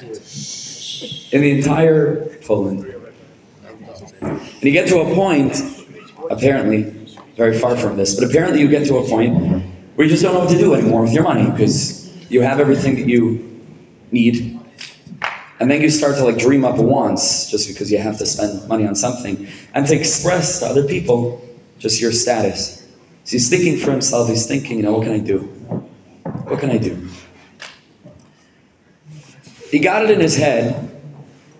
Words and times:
in 0.00 1.40
the 1.40 1.50
entire 1.50 2.38
Poland. 2.44 2.86
And 4.20 4.62
you 4.62 4.72
get 4.72 4.88
to 4.88 5.00
a 5.00 5.14
point, 5.14 5.60
apparently, 6.30 6.82
very 7.36 7.58
far 7.58 7.76
from 7.76 7.96
this, 7.96 8.14
but 8.14 8.28
apparently 8.28 8.60
you 8.60 8.68
get 8.68 8.86
to 8.86 8.98
a 8.98 9.08
point 9.08 9.64
where 9.94 10.06
you 10.06 10.10
just 10.10 10.22
don't 10.22 10.34
know 10.34 10.40
what 10.40 10.50
to 10.50 10.58
do 10.58 10.74
anymore 10.74 11.02
with 11.02 11.12
your 11.12 11.24
money 11.24 11.50
because 11.50 12.30
you 12.30 12.42
have 12.42 12.60
everything 12.60 12.96
that 12.96 13.08
you 13.08 13.60
need. 14.10 14.58
And 15.60 15.70
then 15.70 15.80
you 15.80 15.90
start 15.90 16.16
to 16.16 16.24
like 16.24 16.38
dream 16.38 16.64
up 16.64 16.78
wants 16.78 17.50
just 17.50 17.68
because 17.68 17.90
you 17.90 17.98
have 17.98 18.18
to 18.18 18.26
spend 18.26 18.68
money 18.68 18.86
on 18.86 18.94
something 18.94 19.46
and 19.74 19.86
to 19.86 19.94
express 19.94 20.60
to 20.60 20.66
other 20.66 20.84
people 20.84 21.40
just 21.78 22.00
your 22.00 22.12
status. 22.12 22.88
So 23.24 23.32
he's 23.32 23.48
thinking 23.48 23.78
for 23.78 23.90
himself, 23.92 24.28
he's 24.28 24.46
thinking, 24.46 24.78
you 24.78 24.82
know, 24.82 24.92
what 24.92 25.04
can 25.04 25.12
I 25.12 25.18
do? 25.18 25.40
What 26.48 26.58
can 26.58 26.70
I 26.70 26.78
do? 26.78 27.08
He 29.72 29.78
got 29.78 30.04
it 30.04 30.10
in 30.10 30.20
his 30.20 30.36
head 30.36 30.90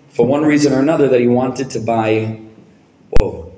for 0.09 0.27
one 0.27 0.43
reason 0.43 0.71
or 0.71 0.79
another 0.79 1.09
that 1.09 1.19
he 1.19 1.27
wanted 1.27 1.71
to 1.71 1.79
buy. 1.79 2.39
Whoa. 3.09 3.51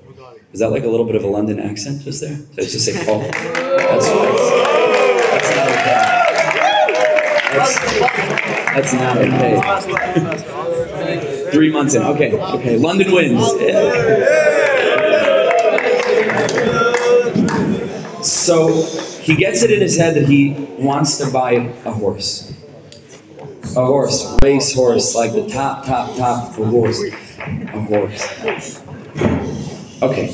Is 0.53 0.61
that 0.61 0.71
like 0.71 0.85
a 0.85 0.87
little 0.87 1.05
bit 1.05 1.17
of 1.17 1.25
a 1.25 1.27
London 1.27 1.59
accent 1.59 2.03
just 2.03 2.21
there? 2.21 2.37
Did 2.37 2.59
I 2.59 2.61
just 2.61 2.85
say 2.85 3.05
Paul? 3.05 3.19
That's, 3.75 4.07
that's, 7.51 7.79
that's 8.71 8.93
not 8.93 9.17
okay. 9.17 9.59
That's, 9.61 9.85
that's 9.85 10.43
not 10.45 10.67
okay. 10.67 11.51
Three 11.51 11.71
months 11.71 11.93
in. 11.95 12.03
Okay, 12.03 12.31
okay. 12.33 12.77
London 12.77 13.11
wins. 13.11 13.53
Yeah. 13.59 14.21
So 18.21 18.83
he 19.21 19.35
gets 19.35 19.63
it 19.63 19.71
in 19.71 19.81
his 19.81 19.97
head 19.97 20.15
that 20.15 20.27
he 20.29 20.53
wants 20.79 21.17
to 21.17 21.29
buy 21.29 21.73
a 21.85 21.91
horse. 21.91 22.54
A 23.77 23.85
horse, 23.85 24.37
race 24.41 24.73
horse, 24.73 25.15
like 25.15 25.33
the 25.33 25.47
top, 25.49 25.85
top, 25.85 26.15
top 26.15 26.57
of 26.57 26.59
a 26.59 26.65
horse. 26.65 27.03
A 27.03 27.81
horse. 27.81 28.81
Okay. 30.01 30.27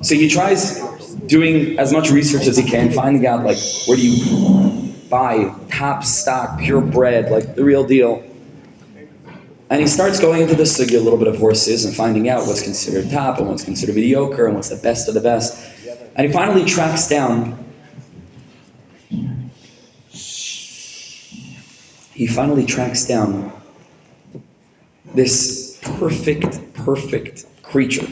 So 0.00 0.14
he 0.14 0.28
tries 0.28 0.80
doing 1.26 1.78
as 1.78 1.92
much 1.92 2.10
research 2.10 2.46
as 2.46 2.56
he 2.56 2.64
can, 2.68 2.92
finding 2.92 3.26
out 3.26 3.44
like 3.44 3.58
where 3.86 3.96
do 3.96 4.08
you 4.08 4.92
buy 5.10 5.54
top 5.70 6.02
stock, 6.02 6.58
purebred, 6.58 7.30
like 7.30 7.54
the 7.54 7.64
real 7.64 7.84
deal. 7.84 8.24
And 9.70 9.80
he 9.80 9.86
starts 9.86 10.20
going 10.20 10.42
into 10.42 10.54
the 10.54 10.64
sugi 10.64 10.96
a 10.96 11.00
little 11.00 11.18
bit 11.18 11.28
of 11.28 11.36
horses 11.38 11.84
and 11.84 11.94
finding 11.94 12.28
out 12.28 12.46
what's 12.46 12.62
considered 12.62 13.10
top 13.10 13.38
and 13.38 13.48
what's 13.48 13.64
considered 13.64 13.96
mediocre 13.96 14.46
and 14.46 14.54
what's 14.54 14.68
the 14.68 14.76
best 14.76 15.08
of 15.08 15.14
the 15.14 15.20
best. 15.20 15.72
And 16.16 16.26
he 16.26 16.32
finally 16.32 16.64
tracks 16.64 17.08
down 17.08 17.58
he 22.14 22.26
finally 22.28 22.64
tracks 22.64 23.04
down 23.04 23.52
this 25.14 25.78
perfect, 25.82 26.72
perfect 26.74 27.44
creature, 27.62 28.06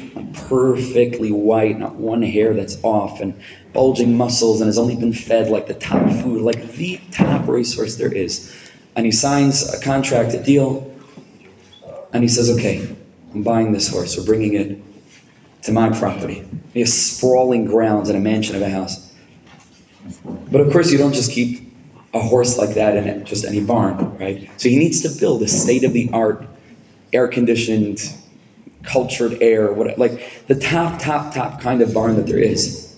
perfectly 0.48 1.30
white, 1.30 1.78
not 1.78 1.94
one 1.94 2.20
hair 2.20 2.52
that's 2.52 2.82
off, 2.82 3.20
and 3.20 3.40
bulging 3.72 4.16
muscles, 4.16 4.60
and 4.60 4.66
has 4.66 4.76
only 4.76 4.96
been 4.96 5.12
fed 5.12 5.48
like 5.48 5.68
the 5.68 5.74
top 5.74 6.10
food, 6.20 6.42
like 6.42 6.72
the 6.72 7.00
top 7.12 7.46
resource 7.48 7.96
there 7.96 8.12
is. 8.12 8.54
And 8.96 9.06
he 9.06 9.12
signs 9.12 9.72
a 9.72 9.80
contract, 9.80 10.34
a 10.34 10.42
deal, 10.42 10.92
and 12.12 12.22
he 12.24 12.28
says, 12.28 12.50
Okay, 12.50 12.94
I'm 13.32 13.42
buying 13.42 13.72
this 13.72 13.88
horse, 13.88 14.18
we're 14.18 14.24
bringing 14.24 14.54
it 14.54 14.82
to 15.62 15.72
my 15.72 15.96
property. 15.96 16.44
He 16.74 16.80
has 16.80 16.92
sprawling 16.92 17.66
grounds 17.66 18.08
and 18.08 18.18
a 18.18 18.20
mansion 18.20 18.56
of 18.56 18.62
a 18.62 18.68
house. 18.68 19.12
But 20.50 20.60
of 20.60 20.72
course, 20.72 20.90
you 20.90 20.98
don't 20.98 21.14
just 21.14 21.30
keep 21.30 21.61
a 22.14 22.20
horse 22.20 22.58
like 22.58 22.74
that 22.74 22.96
in 22.96 23.24
just 23.24 23.44
any 23.44 23.60
barn, 23.60 24.16
right? 24.18 24.50
So 24.58 24.68
he 24.68 24.78
needs 24.78 25.00
to 25.02 25.20
build 25.20 25.42
a 25.42 25.48
state 25.48 25.84
of 25.84 25.92
the 25.92 26.10
art, 26.12 26.46
air 27.12 27.28
conditioned, 27.28 28.00
cultured 28.82 29.38
air, 29.40 29.72
what 29.72 29.98
like 29.98 30.46
the 30.46 30.54
top, 30.54 31.00
top, 31.00 31.34
top 31.34 31.60
kind 31.60 31.80
of 31.80 31.94
barn 31.94 32.16
that 32.16 32.26
there 32.26 32.38
is. 32.38 32.96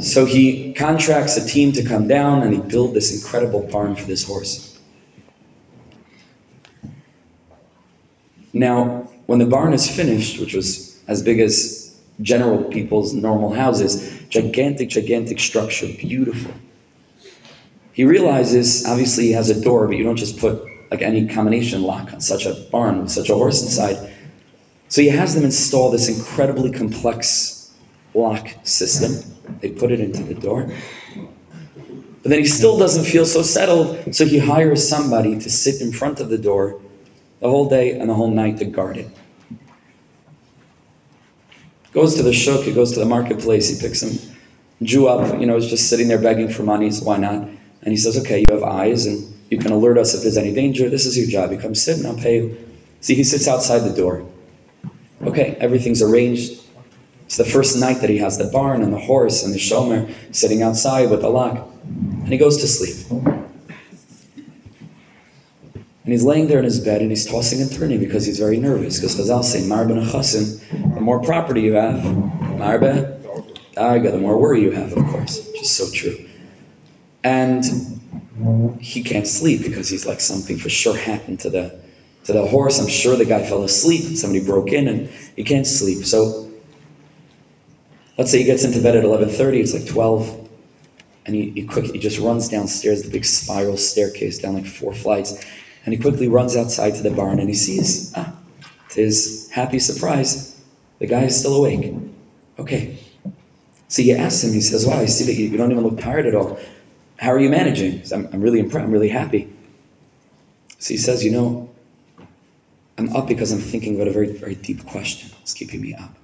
So 0.00 0.24
he 0.24 0.72
contracts 0.74 1.36
a 1.36 1.46
team 1.46 1.72
to 1.72 1.84
come 1.84 2.06
down 2.08 2.42
and 2.42 2.54
he 2.54 2.60
build 2.60 2.94
this 2.94 3.12
incredible 3.12 3.62
barn 3.62 3.96
for 3.96 4.04
this 4.04 4.24
horse. 4.24 4.78
Now, 8.52 9.08
when 9.26 9.38
the 9.38 9.46
barn 9.46 9.72
is 9.72 9.88
finished, 9.90 10.40
which 10.40 10.54
was 10.54 11.00
as 11.08 11.22
big 11.22 11.40
as 11.40 11.96
general 12.22 12.64
people's 12.64 13.12
normal 13.12 13.52
houses, 13.52 14.22
gigantic, 14.28 14.88
gigantic 14.88 15.38
structure, 15.38 15.86
beautiful. 15.98 16.52
He 17.98 18.04
realizes, 18.04 18.86
obviously, 18.86 19.24
he 19.24 19.32
has 19.32 19.50
a 19.50 19.60
door, 19.60 19.88
but 19.88 19.96
you 19.96 20.04
don't 20.04 20.14
just 20.14 20.38
put 20.38 20.62
like 20.88 21.02
any 21.02 21.26
combination 21.26 21.82
lock 21.82 22.12
on 22.12 22.20
such 22.20 22.46
a 22.46 22.54
barn 22.70 23.02
with 23.02 23.10
such 23.10 23.28
a 23.28 23.34
horse 23.34 23.60
inside. 23.60 24.14
So 24.86 25.02
he 25.02 25.08
has 25.08 25.34
them 25.34 25.42
install 25.42 25.90
this 25.90 26.08
incredibly 26.08 26.70
complex 26.70 27.74
lock 28.14 28.50
system. 28.62 29.34
They 29.58 29.70
put 29.70 29.90
it 29.90 29.98
into 29.98 30.22
the 30.22 30.34
door. 30.34 30.70
But 32.22 32.30
then 32.30 32.38
he 32.38 32.44
still 32.44 32.78
doesn't 32.78 33.04
feel 33.04 33.26
so 33.26 33.42
settled, 33.42 34.14
so 34.14 34.24
he 34.24 34.38
hires 34.38 34.88
somebody 34.88 35.36
to 35.36 35.50
sit 35.50 35.80
in 35.80 35.90
front 35.90 36.20
of 36.20 36.28
the 36.28 36.38
door 36.38 36.80
the 37.40 37.50
whole 37.50 37.68
day 37.68 37.98
and 37.98 38.08
the 38.08 38.14
whole 38.14 38.30
night 38.30 38.58
to 38.58 38.64
guard 38.64 38.96
it. 38.98 39.08
Goes 41.92 42.14
to 42.14 42.22
the 42.22 42.32
shuk, 42.32 42.60
he 42.60 42.72
goes 42.72 42.92
to 42.92 43.00
the 43.00 43.06
marketplace, 43.06 43.68
he 43.68 43.80
picks 43.80 44.02
some 44.02 44.36
Jew 44.82 45.08
up, 45.08 45.40
you 45.40 45.46
know, 45.46 45.56
is 45.56 45.68
just 45.68 45.90
sitting 45.90 46.06
there 46.06 46.22
begging 46.22 46.48
for 46.48 46.62
money, 46.62 46.92
so 46.92 47.04
why 47.04 47.16
not? 47.16 47.57
And 47.82 47.92
he 47.92 47.96
says, 47.96 48.18
Okay, 48.18 48.44
you 48.46 48.54
have 48.54 48.62
eyes 48.62 49.06
and 49.06 49.34
you 49.50 49.58
can 49.58 49.72
alert 49.72 49.98
us 49.98 50.14
if 50.14 50.22
there's 50.22 50.36
any 50.36 50.52
danger. 50.52 50.88
This 50.88 51.06
is 51.06 51.16
your 51.16 51.28
job. 51.28 51.52
You 51.52 51.58
come 51.58 51.74
sit 51.74 51.98
and 51.98 52.06
I'll 52.06 52.16
pay 52.16 52.36
you. 52.36 52.56
See, 53.00 53.14
he 53.14 53.24
sits 53.24 53.48
outside 53.48 53.80
the 53.80 53.94
door. 53.94 54.26
Okay, 55.22 55.56
everything's 55.60 56.02
arranged. 56.02 56.62
It's 57.24 57.36
the 57.36 57.44
first 57.44 57.78
night 57.78 58.00
that 58.00 58.10
he 58.10 58.18
has 58.18 58.38
the 58.38 58.44
barn 58.44 58.82
and 58.82 58.92
the 58.92 58.98
horse 58.98 59.44
and 59.44 59.54
the 59.54 59.58
shomer 59.58 60.12
sitting 60.32 60.62
outside 60.62 61.10
with 61.10 61.20
the 61.20 61.28
lock. 61.28 61.68
And 61.84 62.28
he 62.28 62.38
goes 62.38 62.58
to 62.58 62.68
sleep. 62.68 63.10
And 66.04 66.12
he's 66.14 66.24
laying 66.24 66.46
there 66.46 66.58
in 66.58 66.64
his 66.64 66.80
bed 66.80 67.02
and 67.02 67.10
he's 67.10 67.26
tossing 67.26 67.60
and 67.60 67.70
turning 67.70 68.00
because 68.00 68.24
he's 68.24 68.38
very 68.38 68.58
nervous. 68.58 68.98
Because 68.98 69.16
Chazal 69.16 69.44
say, 69.44 69.66
Marbe 69.66 69.90
Chasim, 69.90 70.94
the 70.94 71.00
more 71.00 71.20
property 71.20 71.60
you 71.60 71.74
have, 71.74 72.02
Marbe, 72.02 73.18
Darga, 73.78 74.08
ah, 74.08 74.10
the 74.10 74.18
more 74.18 74.36
worry 74.38 74.60
you 74.62 74.72
have, 74.72 74.92
of 74.92 75.04
course. 75.06 75.46
Which 75.52 75.62
is 75.62 75.70
so 75.70 75.88
true. 75.92 76.27
And 77.28 77.62
he 78.80 79.02
can't 79.02 79.26
sleep 79.26 79.62
because 79.62 79.90
he's 79.90 80.06
like 80.06 80.18
something 80.18 80.56
for 80.56 80.70
sure 80.70 80.96
happened 80.96 81.40
to 81.40 81.50
the 81.50 81.78
to 82.24 82.32
the 82.32 82.46
horse. 82.46 82.80
I'm 82.80 82.88
sure 82.88 83.16
the 83.16 83.26
guy 83.26 83.44
fell 83.44 83.64
asleep 83.64 84.16
somebody 84.16 84.42
broke 84.42 84.72
in 84.72 84.88
and 84.88 85.10
he 85.36 85.44
can't 85.44 85.66
sleep. 85.66 86.06
So 86.06 86.50
let's 88.16 88.30
say 88.30 88.38
he 88.38 88.44
gets 88.44 88.64
into 88.64 88.80
bed 88.80 88.96
at 88.96 89.04
11:30. 89.04 89.60
It's 89.60 89.74
like 89.74 89.86
12, 89.86 90.48
and 91.26 91.34
he, 91.34 91.50
he 91.50 91.62
quick 91.64 91.84
he 91.92 91.98
just 91.98 92.18
runs 92.18 92.48
downstairs 92.48 93.02
the 93.02 93.10
big 93.10 93.26
spiral 93.26 93.76
staircase 93.76 94.38
down 94.38 94.54
like 94.54 94.66
four 94.66 94.94
flights, 94.94 95.32
and 95.84 95.92
he 95.92 96.00
quickly 96.00 96.28
runs 96.28 96.56
outside 96.56 96.94
to 96.94 97.02
the 97.02 97.10
barn 97.10 97.40
and 97.40 97.48
he 97.50 97.54
sees 97.54 98.10
ah, 98.16 98.32
to 98.90 99.02
his 99.02 99.50
happy 99.50 99.78
surprise, 99.78 100.58
the 100.98 101.06
guy 101.06 101.24
is 101.24 101.38
still 101.38 101.56
awake. 101.56 101.92
Okay. 102.58 102.98
So 103.88 104.02
he 104.02 104.14
asks 104.14 104.44
him. 104.44 104.54
He 104.54 104.62
says, 104.62 104.86
"Wow, 104.86 105.00
I 105.00 105.06
see 105.06 105.24
that 105.26 105.34
you 105.34 105.54
don't 105.58 105.72
even 105.72 105.84
look 105.84 106.00
tired 106.00 106.26
at 106.26 106.34
all." 106.34 106.58
How 107.18 107.32
are 107.32 107.38
you 107.38 107.50
managing? 107.50 108.02
I'm, 108.12 108.28
I'm 108.32 108.40
really 108.40 108.60
impressed. 108.60 108.84
I'm 108.84 108.92
really 108.92 109.08
happy. 109.08 109.52
So 110.78 110.94
he 110.94 110.98
says, 110.98 111.24
You 111.24 111.32
know, 111.32 111.70
I'm 112.96 113.14
up 113.14 113.26
because 113.26 113.52
I'm 113.52 113.60
thinking 113.60 113.96
about 113.96 114.08
a 114.08 114.12
very, 114.12 114.32
very 114.32 114.54
deep 114.54 114.86
question. 114.86 115.30
It's 115.42 115.52
keeping 115.52 115.80
me 115.80 115.94
up. 115.94 116.14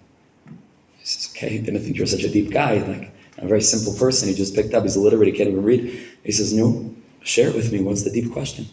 He 0.98 1.04
says, 1.04 1.34
Okay, 1.34 1.58
I 1.58 1.58
didn't 1.58 1.82
think 1.82 1.96
you're 1.96 2.06
such 2.06 2.22
a 2.22 2.30
deep 2.30 2.50
guy. 2.50 2.78
Like, 2.78 3.10
a 3.38 3.48
very 3.48 3.60
simple 3.60 3.98
person. 3.98 4.28
He 4.28 4.34
just 4.34 4.54
picked 4.54 4.74
up. 4.74 4.84
He's 4.84 4.96
illiterate. 4.96 5.26
He 5.26 5.36
can't 5.36 5.50
even 5.50 5.64
read. 5.64 6.08
He 6.22 6.32
says, 6.32 6.52
No, 6.52 6.94
share 7.22 7.48
it 7.48 7.56
with 7.56 7.72
me. 7.72 7.82
What's 7.82 8.02
the 8.02 8.10
deep 8.10 8.32
question? 8.32 8.66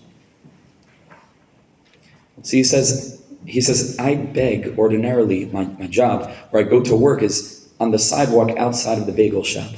So 2.44 2.58
he 2.58 2.64
says, 2.64 3.22
he 3.46 3.62
says, 3.62 3.98
I 4.00 4.16
beg 4.16 4.78
ordinarily, 4.78 5.46
my, 5.46 5.66
my 5.66 5.88
job, 5.88 6.32
where 6.50 6.66
I 6.66 6.68
go 6.68 6.82
to 6.82 6.96
work 6.96 7.22
is 7.22 7.70
on 7.80 7.92
the 7.92 8.00
sidewalk 8.00 8.58
outside 8.58 8.98
of 8.98 9.06
the 9.06 9.12
bagel 9.12 9.44
shop. 9.44 9.74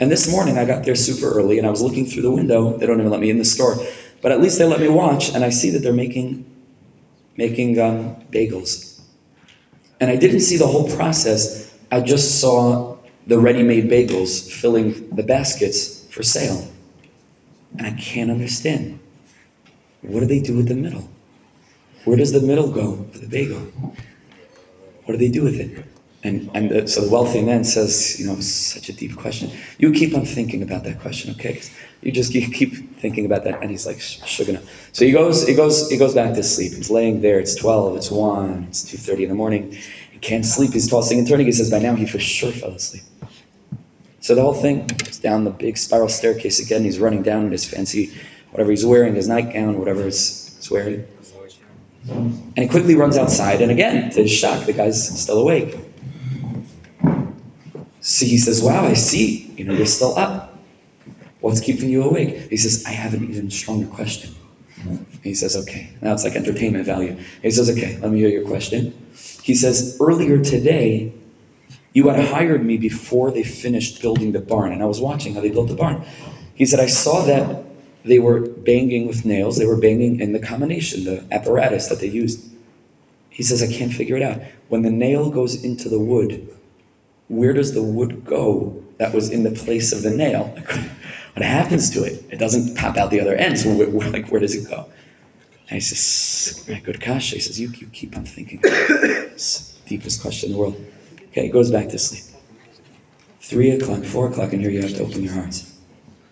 And 0.00 0.10
this 0.10 0.30
morning 0.30 0.56
I 0.56 0.64
got 0.64 0.84
there 0.84 0.94
super 0.94 1.30
early 1.30 1.58
and 1.58 1.66
I 1.66 1.70
was 1.70 1.82
looking 1.82 2.06
through 2.06 2.22
the 2.22 2.30
window. 2.30 2.76
They 2.78 2.86
don't 2.86 2.98
even 2.98 3.10
let 3.10 3.20
me 3.20 3.28
in 3.28 3.36
the 3.36 3.44
store, 3.44 3.76
but 4.22 4.32
at 4.32 4.40
least 4.40 4.58
they 4.58 4.64
let 4.64 4.80
me 4.80 4.88
watch 4.88 5.34
and 5.34 5.44
I 5.44 5.50
see 5.50 5.68
that 5.70 5.80
they're 5.80 5.92
making, 5.92 6.46
making 7.36 7.78
um, 7.78 8.16
bagels. 8.32 9.02
And 10.00 10.10
I 10.10 10.16
didn't 10.16 10.40
see 10.40 10.56
the 10.56 10.66
whole 10.66 10.88
process. 10.96 11.76
I 11.92 12.00
just 12.00 12.40
saw 12.40 12.96
the 13.26 13.38
ready-made 13.38 13.90
bagels 13.90 14.50
filling 14.50 15.14
the 15.14 15.22
baskets 15.22 16.06
for 16.06 16.22
sale. 16.22 16.66
And 17.76 17.86
I 17.86 17.92
can't 17.92 18.30
understand. 18.30 18.98
What 20.00 20.20
do 20.20 20.26
they 20.26 20.40
do 20.40 20.56
with 20.56 20.68
the 20.68 20.74
middle? 20.74 21.10
Where 22.06 22.16
does 22.16 22.32
the 22.32 22.40
middle 22.40 22.72
go 22.72 23.06
for 23.12 23.18
the 23.18 23.28
bagel? 23.28 23.60
What 25.04 25.12
do 25.12 25.16
they 25.18 25.28
do 25.28 25.42
with 25.42 25.60
it? 25.60 25.84
And, 26.22 26.50
and 26.52 26.70
the, 26.70 26.86
so 26.86 27.00
the 27.00 27.10
wealthy 27.10 27.42
man 27.42 27.64
says, 27.64 28.20
you 28.20 28.26
know, 28.26 28.38
such 28.40 28.90
a 28.90 28.92
deep 28.92 29.16
question. 29.16 29.50
You 29.78 29.90
keep 29.90 30.14
on 30.14 30.26
thinking 30.26 30.62
about 30.62 30.84
that 30.84 31.00
question, 31.00 31.30
okay? 31.32 31.62
You 32.02 32.12
just 32.12 32.32
keep 32.32 32.98
thinking 32.98 33.24
about 33.24 33.44
that, 33.44 33.62
and 33.62 33.70
he's 33.70 33.86
like, 33.86 33.96
Shugana. 33.98 34.62
So 34.92 35.04
he 35.04 35.12
goes, 35.12 35.46
he 35.46 35.54
goes, 35.54 35.90
he 35.90 35.96
goes 35.96 36.14
back 36.14 36.34
to 36.34 36.42
sleep. 36.42 36.72
He's 36.72 36.90
laying 36.90 37.20
there. 37.22 37.38
It's 37.38 37.54
twelve. 37.54 37.96
It's 37.96 38.10
one. 38.10 38.64
It's 38.68 38.82
two 38.82 38.96
thirty 38.96 39.22
in 39.22 39.28
the 39.28 39.34
morning. 39.34 39.72
He 40.10 40.18
can't 40.18 40.44
sleep. 40.44 40.72
He's 40.72 40.88
tossing 40.88 41.18
and 41.18 41.28
turning. 41.28 41.46
He 41.46 41.52
says, 41.52 41.70
by 41.70 41.78
now 41.78 41.94
he 41.94 42.06
for 42.06 42.18
sure 42.18 42.52
fell 42.52 42.72
asleep. 42.72 43.02
So 44.20 44.34
the 44.34 44.42
whole 44.42 44.54
thing 44.54 44.90
is 45.06 45.18
down 45.18 45.44
the 45.44 45.50
big 45.50 45.78
spiral 45.78 46.08
staircase 46.08 46.58
again. 46.60 46.84
He's 46.84 46.98
running 46.98 47.22
down 47.22 47.46
in 47.46 47.52
his 47.52 47.64
fancy, 47.66 48.12
whatever 48.50 48.70
he's 48.70 48.84
wearing, 48.84 49.14
his 49.14 49.28
nightgown, 49.28 49.78
whatever 49.78 50.04
he's, 50.04 50.54
he's 50.56 50.70
wearing. 50.70 51.06
And 52.08 52.58
he 52.58 52.68
quickly 52.68 52.94
runs 52.94 53.18
outside, 53.18 53.60
and 53.60 53.70
again, 53.70 54.10
to 54.10 54.22
his 54.22 54.30
shock, 54.30 54.64
the 54.64 54.72
guy's 54.72 55.20
still 55.20 55.38
awake. 55.38 55.78
So 58.10 58.26
he 58.26 58.38
says, 58.38 58.60
Wow, 58.60 58.86
I 58.86 58.94
see. 58.94 59.54
You 59.56 59.64
know, 59.64 59.72
you're 59.72 59.86
still 59.86 60.18
up. 60.18 60.58
What's 61.38 61.60
keeping 61.60 61.88
you 61.88 62.02
awake? 62.02 62.50
He 62.50 62.56
says, 62.56 62.84
I 62.84 62.90
have 62.90 63.14
an 63.14 63.22
even 63.30 63.52
stronger 63.52 63.86
question. 63.86 64.34
He 65.22 65.32
says, 65.32 65.56
Okay. 65.56 65.90
Now 66.00 66.12
it's 66.12 66.24
like 66.24 66.34
entertainment 66.34 66.84
value. 66.84 67.16
He 67.40 67.52
says, 67.52 67.70
Okay, 67.70 67.98
let 67.98 68.10
me 68.10 68.18
hear 68.18 68.28
your 68.28 68.44
question. 68.44 68.92
He 69.44 69.54
says, 69.54 69.96
Earlier 70.00 70.42
today, 70.42 71.12
you 71.92 72.08
had 72.08 72.24
hired 72.24 72.64
me 72.64 72.78
before 72.78 73.30
they 73.30 73.44
finished 73.44 74.02
building 74.02 74.32
the 74.32 74.40
barn, 74.40 74.72
and 74.72 74.82
I 74.82 74.86
was 74.86 75.00
watching 75.00 75.34
how 75.34 75.40
they 75.40 75.50
built 75.50 75.68
the 75.68 75.76
barn. 75.76 76.04
He 76.56 76.66
said, 76.66 76.80
I 76.80 76.86
saw 76.86 77.24
that 77.26 77.64
they 78.04 78.18
were 78.18 78.40
banging 78.40 79.06
with 79.06 79.24
nails, 79.24 79.56
they 79.56 79.66
were 79.66 79.80
banging 79.80 80.18
in 80.18 80.32
the 80.32 80.40
combination, 80.40 81.04
the 81.04 81.24
apparatus 81.30 81.86
that 81.86 82.00
they 82.00 82.08
used. 82.08 82.50
He 83.28 83.44
says, 83.44 83.62
I 83.62 83.72
can't 83.72 83.92
figure 83.92 84.16
it 84.16 84.22
out. 84.22 84.40
When 84.68 84.82
the 84.82 84.90
nail 84.90 85.30
goes 85.30 85.62
into 85.62 85.88
the 85.88 86.00
wood, 86.00 86.48
where 87.30 87.52
does 87.52 87.72
the 87.72 87.82
wood 87.82 88.24
go 88.24 88.82
that 88.98 89.14
was 89.14 89.30
in 89.30 89.44
the 89.44 89.52
place 89.52 89.92
of 89.92 90.02
the 90.02 90.10
nail? 90.10 90.46
what 91.34 91.44
happens 91.44 91.88
to 91.90 92.02
it? 92.02 92.24
It 92.28 92.38
doesn't 92.38 92.76
pop 92.76 92.96
out 92.96 93.10
the 93.10 93.20
other 93.20 93.36
end. 93.36 93.56
So 93.56 93.72
where, 93.72 94.10
like, 94.10 94.28
where 94.30 94.40
does 94.40 94.56
it 94.56 94.68
go? 94.68 94.90
And 95.68 95.76
he 95.76 95.80
says, 95.80 96.68
good 96.82 97.00
kasha. 97.00 97.36
He 97.36 97.40
says, 97.40 97.60
you, 97.60 97.68
you 97.68 97.86
keep 97.92 98.16
on 98.16 98.24
thinking. 98.24 98.60
Deepest 99.86 100.20
question 100.20 100.48
in 100.48 100.56
the 100.56 100.58
world. 100.58 100.84
Okay, 101.28 101.44
he 101.44 101.48
goes 101.50 101.70
back 101.70 101.88
to 101.90 101.98
sleep. 102.00 102.36
Three 103.40 103.70
o'clock, 103.70 104.02
four 104.02 104.28
o'clock, 104.28 104.52
and 104.52 104.60
here 104.60 104.70
you 104.70 104.82
have 104.82 104.94
to 104.94 105.04
open 105.04 105.22
your 105.22 105.34
hearts. 105.34 105.78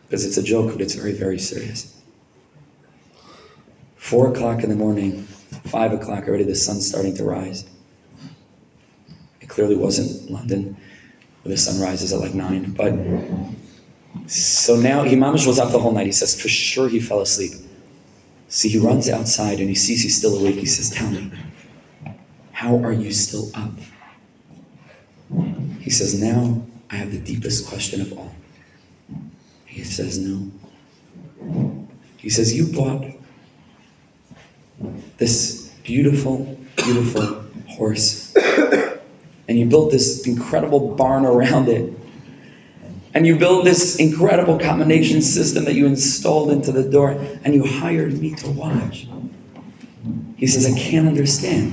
Because 0.09 0.27
it's 0.27 0.37
a 0.37 0.43
joke, 0.43 0.73
but 0.73 0.81
it's 0.81 0.95
very, 0.95 1.13
very 1.13 1.39
serious. 1.39 2.03
Four 3.97 4.33
o'clock 4.33 4.65
in 4.65 4.71
the 4.71 4.77
morning, 4.77 5.23
five 5.67 5.93
o'clock 5.93 6.27
already, 6.27 6.43
the 6.43 6.57
sun's 6.57 6.89
starting 6.89 7.15
to 7.17 7.25
rise. 7.25 7.69
Clearly 9.59 9.75
wasn't 9.75 10.31
London, 10.31 10.77
where 11.43 11.51
the 11.51 11.57
sun 11.57 11.81
rises 11.81 12.13
at 12.13 12.21
like 12.21 12.33
nine. 12.33 12.71
But 12.75 12.93
so 14.31 14.77
now 14.77 15.05
Imamish 15.05 15.49
was 15.49 15.59
up 15.59 15.73
the 15.73 15.81
whole 15.81 15.91
night. 15.91 16.07
He 16.07 16.13
says, 16.13 16.41
for 16.41 16.47
sure 16.47 16.89
he 16.89 17.01
fell 17.01 17.21
asleep. 17.23 17.51
See, 18.47 18.69
he 18.69 18.79
runs 18.79 19.09
outside 19.09 19.59
and 19.59 19.69
he 19.69 19.75
sees 19.75 20.05
he's 20.05 20.17
still 20.17 20.39
awake. 20.39 20.55
He 20.55 20.67
says, 20.67 20.91
Tell 20.91 21.11
me, 21.11 21.33
how 22.53 22.77
are 22.77 22.93
you 22.93 23.11
still 23.11 23.51
up? 23.53 23.73
He 25.81 25.91
says, 25.91 26.23
Now 26.23 26.63
I 26.89 26.95
have 26.95 27.11
the 27.11 27.19
deepest 27.19 27.69
question 27.69 28.01
of 28.01 28.13
all. 28.13 28.33
He 29.67 29.83
says, 29.83 30.21
No. 30.21 30.53
He 32.17 32.31
says, 32.31 32.57
You 32.57 32.73
bought 32.73 33.07
this 35.17 35.73
beautiful, 35.83 36.57
beautiful 36.77 37.43
horse, 37.67 38.33
and 39.49 39.59
you 39.59 39.65
built 39.65 39.91
this 39.91 40.27
incredible 40.27 40.95
barn 40.95 41.25
around 41.25 41.69
it. 41.69 41.93
And 43.15 43.27
you 43.27 43.37
built 43.37 43.65
this 43.65 43.97
incredible 43.97 44.59
combination 44.59 45.23
system 45.23 45.65
that 45.65 45.75
you 45.75 45.87
installed 45.87 46.51
into 46.51 46.71
the 46.71 46.85
door, 46.89 47.13
and 47.43 47.55
you 47.55 47.65
hired 47.65 48.21
me 48.21 48.35
to 48.37 48.51
watch. 48.51 49.09
He 50.37 50.47
says, 50.47 50.67
I 50.73 50.79
can't 50.79 51.09
understand. 51.09 51.73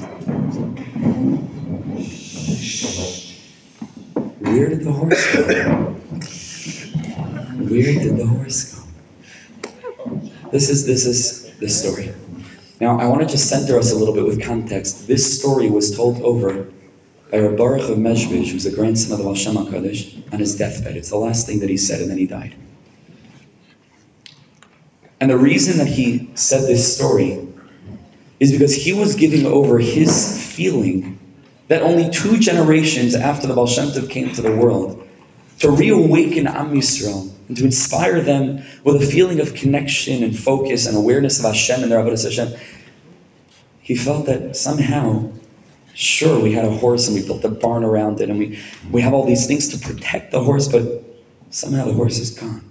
Where 4.39 4.69
did 4.69 4.83
the 4.83 4.91
horse 4.91 5.33
go? 5.33 5.43
Where 7.67 7.93
did 7.99 8.17
the 8.17 8.25
horse 8.25 8.73
go? 8.73 8.83
This 10.51 10.69
is 10.69 10.85
this 10.85 11.05
is 11.05 11.53
the 11.59 11.67
story. 11.67 12.13
Now 12.79 12.97
I 12.97 13.07
want 13.07 13.21
to 13.21 13.27
just 13.27 13.49
center 13.49 13.77
us 13.77 13.91
a 13.91 13.95
little 13.95 14.13
bit 14.13 14.23
with 14.25 14.41
context. 14.41 15.07
This 15.07 15.37
story 15.39 15.69
was 15.69 15.95
told 15.95 16.21
over 16.21 16.71
by 17.31 17.47
Baruch 17.47 17.89
of 17.89 17.97
Mezhbizh, 17.97 18.51
who's 18.51 18.63
the 18.63 18.71
grandson 18.71 19.11
of 19.11 19.17
the 19.19 19.23
Baal 19.23 19.35
Shem 19.35 19.55
HaKadosh, 19.55 20.33
on 20.33 20.39
his 20.39 20.55
deathbed. 20.55 20.95
It's 20.95 21.09
the 21.09 21.17
last 21.17 21.45
thing 21.45 21.59
that 21.59 21.69
he 21.69 21.77
said, 21.77 22.01
and 22.01 22.09
then 22.09 22.17
he 22.17 22.27
died. 22.27 22.55
And 25.19 25.31
the 25.31 25.37
reason 25.37 25.77
that 25.77 25.87
he 25.87 26.29
said 26.35 26.61
this 26.61 26.95
story 26.95 27.47
is 28.39 28.51
because 28.51 28.75
he 28.75 28.93
was 28.93 29.15
giving 29.15 29.45
over 29.45 29.79
his 29.79 30.53
feeling 30.55 31.19
that 31.67 31.81
only 31.81 32.09
two 32.09 32.37
generations 32.37 33.15
after 33.15 33.47
the 33.47 33.53
Baal 33.53 33.67
Shem 33.67 33.87
Tov 33.87 34.09
came 34.09 34.31
to 34.33 34.41
the 34.41 34.55
world, 34.55 35.01
to 35.59 35.71
reawaken 35.71 36.47
Am 36.47 36.73
Yisrael 36.73 37.31
and 37.47 37.57
to 37.57 37.63
inspire 37.63 38.21
them 38.21 38.63
with 38.83 39.01
a 39.01 39.05
feeling 39.05 39.39
of 39.39 39.53
connection 39.53 40.23
and 40.23 40.37
focus 40.37 40.85
and 40.85 40.97
awareness 40.97 41.39
of 41.39 41.45
Hashem 41.45 41.83
and 41.83 41.91
their 41.91 41.99
Avodah 41.99 42.23
Hashem, 42.23 42.59
he 43.81 43.95
felt 43.95 44.25
that 44.25 44.55
somehow, 44.55 45.31
sure, 45.95 46.39
we 46.39 46.51
had 46.51 46.65
a 46.65 46.69
horse 46.69 47.07
and 47.07 47.15
we 47.15 47.25
built 47.25 47.43
a 47.43 47.49
barn 47.49 47.83
around 47.83 48.21
it 48.21 48.29
and 48.29 48.37
we, 48.37 48.59
we 48.91 49.01
have 49.01 49.13
all 49.13 49.25
these 49.25 49.47
things 49.47 49.67
to 49.69 49.77
protect 49.79 50.31
the 50.31 50.43
horse, 50.43 50.67
but 50.67 51.03
somehow 51.49 51.85
the 51.85 51.93
horse 51.93 52.19
is 52.19 52.31
gone. 52.31 52.61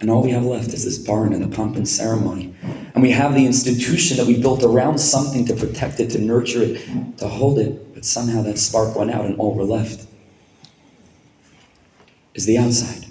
And 0.00 0.10
all 0.10 0.22
we 0.22 0.30
have 0.30 0.44
left 0.44 0.72
is 0.72 0.84
this 0.84 0.98
barn 0.98 1.32
and 1.32 1.42
the 1.42 1.54
pomp 1.54 1.76
and 1.76 1.86
ceremony. 1.86 2.54
And 2.94 3.02
we 3.02 3.10
have 3.10 3.34
the 3.34 3.44
institution 3.44 4.16
that 4.16 4.26
we 4.26 4.40
built 4.40 4.62
around 4.62 4.98
something 4.98 5.44
to 5.46 5.54
protect 5.54 6.00
it, 6.00 6.10
to 6.10 6.18
nurture 6.18 6.62
it, 6.62 7.18
to 7.18 7.28
hold 7.28 7.58
it. 7.58 7.94
But 7.94 8.04
somehow 8.04 8.42
that 8.42 8.58
spark 8.58 8.96
went 8.96 9.10
out 9.10 9.26
and 9.26 9.38
all 9.38 9.54
we're 9.54 9.64
left 9.64 10.06
is 12.34 12.46
the 12.46 12.56
outside. 12.56 13.06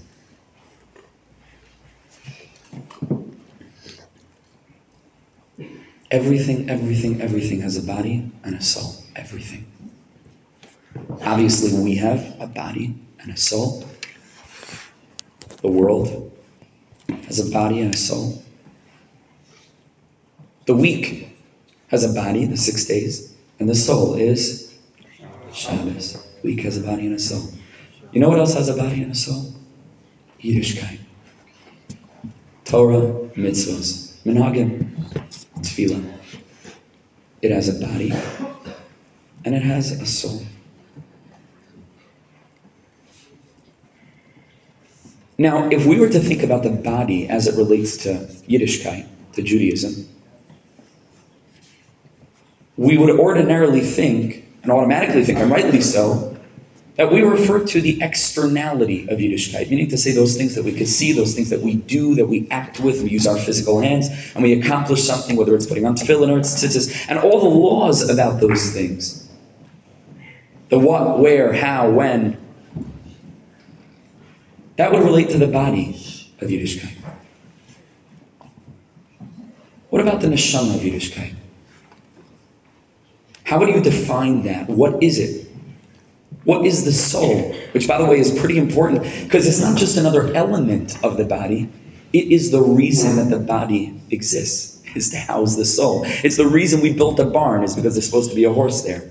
Everything, 6.09 6.67
everything, 6.67 7.21
everything 7.21 7.61
has 7.61 7.77
a 7.77 7.83
body 7.83 8.31
and 8.43 8.55
a 8.55 8.61
soul. 8.61 9.03
Everything. 9.19 9.65
Obviously, 11.21 11.77
we 11.83 11.95
have 11.95 12.37
a 12.39 12.47
body 12.47 12.95
and 13.19 13.29
a 13.31 13.35
soul. 13.35 13.83
The 15.61 15.67
world 15.67 16.31
has 17.25 17.45
a 17.45 17.51
body 17.51 17.81
and 17.81 17.93
a 17.93 17.97
soul. 17.97 18.41
The 20.67 20.73
week 20.73 21.35
has 21.89 22.05
a 22.09 22.13
body, 22.13 22.45
the 22.45 22.55
six 22.55 22.85
days, 22.85 23.35
and 23.59 23.67
the 23.67 23.75
soul 23.75 24.15
is 24.15 24.77
Shabbos. 25.51 26.25
Week 26.41 26.61
has 26.61 26.77
a 26.77 26.81
body 26.81 27.07
and 27.07 27.15
a 27.15 27.19
soul. 27.19 27.51
You 28.13 28.21
know 28.21 28.29
what 28.29 28.39
else 28.39 28.53
has 28.53 28.69
a 28.69 28.77
body 28.77 29.03
and 29.03 29.11
a 29.11 29.15
soul? 29.15 29.53
Yiddishkeit. 30.41 30.99
Torah, 32.63 33.11
mitzvahs, 33.35 34.15
minhagim, 34.23 34.95
tefillah. 35.59 36.05
It 37.41 37.51
has 37.51 37.67
a 37.67 37.85
body 37.85 38.13
and 39.45 39.55
it 39.55 39.61
has 39.61 39.91
a 39.91 40.05
soul. 40.05 40.41
Now, 45.37 45.69
if 45.69 45.85
we 45.85 45.99
were 45.99 46.09
to 46.09 46.19
think 46.19 46.43
about 46.43 46.63
the 46.63 46.69
body 46.69 47.29
as 47.29 47.47
it 47.47 47.55
relates 47.55 47.95
to 48.03 48.27
Yiddishkeit, 48.49 49.07
to 49.33 49.41
Judaism, 49.41 50.05
we 52.75 52.97
would 52.97 53.17
ordinarily 53.17 53.79
think, 53.79 54.45
and 54.63 54.71
automatically 54.71 55.23
think, 55.23 55.39
and 55.39 55.49
rightly 55.49 55.79
so, 55.79 56.37
that 56.97 57.09
we 57.09 57.21
refer 57.21 57.65
to 57.65 57.79
the 57.79 58.01
externality 58.01 59.07
of 59.07 59.19
Yiddishkeit, 59.19 59.69
meaning 59.69 59.87
to 59.87 59.97
say 59.97 60.11
those 60.11 60.35
things 60.35 60.55
that 60.55 60.65
we 60.65 60.73
can 60.73 60.85
see, 60.85 61.13
those 61.13 61.33
things 61.33 61.49
that 61.49 61.61
we 61.61 61.75
do, 61.75 62.15
that 62.15 62.25
we 62.25 62.45
act 62.51 62.81
with, 62.81 63.01
we 63.01 63.09
use 63.09 63.25
our 63.25 63.37
physical 63.37 63.79
hands, 63.79 64.09
and 64.35 64.43
we 64.43 64.59
accomplish 64.59 65.03
something, 65.03 65.37
whether 65.37 65.55
it's 65.55 65.65
putting 65.65 65.85
on 65.85 65.95
tefillin 65.95 66.29
or 66.29 66.39
it's 66.39 66.53
tzitzis, 66.53 67.05
and 67.07 67.17
all 67.17 67.39
the 67.39 67.47
laws 67.47 68.09
about 68.09 68.41
those 68.41 68.73
things. 68.73 69.28
The 70.69 70.79
what, 70.79 71.19
where, 71.19 71.53
how, 71.53 71.89
when, 71.89 72.37
that 74.77 74.91
would 74.91 75.03
relate 75.03 75.29
to 75.31 75.37
the 75.37 75.47
body 75.47 75.89
of 76.39 76.49
Yiddishkeit. 76.49 76.95
What 79.89 80.01
about 80.01 80.21
the 80.21 80.27
neshama 80.27 80.75
of 80.75 80.81
Yiddishkeit? 80.81 81.35
How 83.43 83.57
would 83.59 83.69
you 83.69 83.81
define 83.81 84.43
that? 84.43 84.69
What 84.69 85.01
is 85.01 85.17
it? 85.17 85.47
What 86.43 86.65
is 86.65 86.85
the 86.85 86.91
soul? 86.91 87.53
Which, 87.73 87.87
by 87.87 87.97
the 87.97 88.05
way, 88.05 88.19
is 88.19 88.37
pretty 88.39 88.59
important 88.59 89.03
because 89.23 89.47
it's 89.47 89.59
not 89.59 89.77
just 89.77 89.97
another 89.97 90.33
element 90.35 91.03
of 91.03 91.17
the 91.17 91.25
body, 91.25 91.69
it 92.13 92.31
is 92.31 92.51
the 92.51 92.61
reason 92.61 93.17
that 93.17 93.35
the 93.35 93.43
body 93.43 93.99
exists, 94.11 94.81
is 94.95 95.09
to 95.09 95.17
house 95.17 95.55
the 95.55 95.65
soul. 95.65 96.03
It's 96.05 96.37
the 96.37 96.47
reason 96.47 96.81
we 96.81 96.93
built 96.93 97.19
a 97.19 97.25
barn, 97.25 97.63
is 97.63 97.75
because 97.75 97.95
there's 97.95 98.05
supposed 98.05 98.29
to 98.29 98.35
be 98.35 98.43
a 98.43 98.53
horse 98.53 98.81
there. 98.83 99.09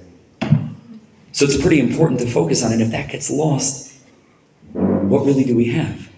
So 1.39 1.45
it's 1.45 1.63
pretty 1.63 1.79
important 1.79 2.19
to 2.23 2.27
focus 2.27 2.65
on 2.65 2.73
it. 2.73 2.81
If 2.81 2.91
that 2.91 3.11
gets 3.11 3.31
lost, 3.31 3.97
what 4.73 5.25
really 5.25 5.45
do 5.45 5.55
we 5.55 5.67
have? 5.67 6.11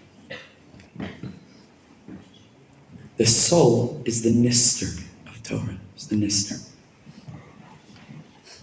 The 3.19 3.27
soul 3.27 4.01
is 4.07 4.23
the 4.23 4.31
nister 4.31 5.05
of 5.27 5.43
Torah. 5.43 5.77
It's 5.95 6.07
the 6.07 6.17
nister. 6.17 6.67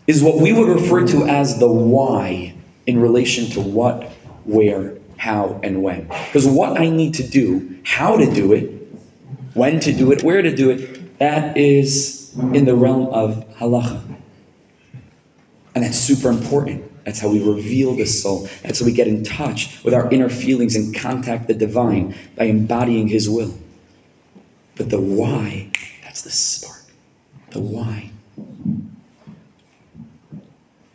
Is 0.07 0.23
what 0.23 0.37
we 0.41 0.51
would 0.51 0.67
refer 0.67 1.05
to 1.05 1.25
as 1.27 1.59
the 1.59 1.67
why 1.67 2.55
in 2.87 2.99
relation 2.99 3.51
to 3.51 3.61
what, 3.61 4.05
where, 4.45 4.97
how, 5.17 5.59
and 5.61 5.83
when. 5.83 6.07
Because 6.07 6.47
what 6.47 6.81
I 6.81 6.89
need 6.89 7.13
to 7.13 7.23
do, 7.27 7.77
how 7.83 8.17
to 8.17 8.33
do 8.33 8.53
it, 8.53 8.71
when 9.53 9.79
to 9.81 9.93
do 9.93 10.11
it, 10.11 10.23
where 10.23 10.41
to 10.41 10.55
do 10.55 10.71
it, 10.71 11.19
that 11.19 11.55
is 11.55 12.33
in 12.35 12.65
the 12.65 12.73
realm 12.73 13.09
of 13.09 13.47
halacha. 13.57 14.17
And 15.77 15.85
that's 15.85 15.99
super 15.99 16.31
important. 16.31 17.05
That's 17.05 17.19
how 17.19 17.29
we 17.29 17.39
reveal 17.39 17.93
the 17.93 18.07
soul. 18.07 18.49
That's 18.63 18.79
how 18.79 18.87
we 18.87 18.91
get 18.91 19.07
in 19.07 19.23
touch 19.23 19.83
with 19.83 19.93
our 19.93 20.11
inner 20.11 20.27
feelings 20.27 20.75
and 20.75 20.91
contact 20.95 21.47
the 21.47 21.53
divine 21.53 22.15
by 22.35 22.45
embodying 22.45 23.09
His 23.09 23.29
will. 23.29 23.55
But 24.75 24.89
the 24.89 24.99
why, 24.99 25.69
that's 26.01 26.23
the 26.23 26.31
spark. 26.31 26.81
The 27.51 27.59
why. 27.59 28.09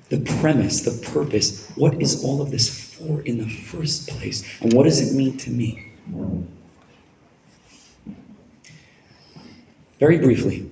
The 0.08 0.18
premise, 0.40 0.80
the 0.80 1.00
purpose. 1.12 1.70
What 1.76 2.02
is 2.02 2.24
all 2.24 2.42
of 2.42 2.50
this 2.50 2.68
for 2.96 3.20
in 3.20 3.38
the 3.38 3.48
first 3.48 4.08
place? 4.08 4.42
And 4.60 4.72
what 4.72 4.82
does 4.82 5.00
it 5.00 5.16
mean 5.16 5.36
to 5.36 5.50
me? 5.50 5.92
Very 10.00 10.18
briefly, 10.18 10.71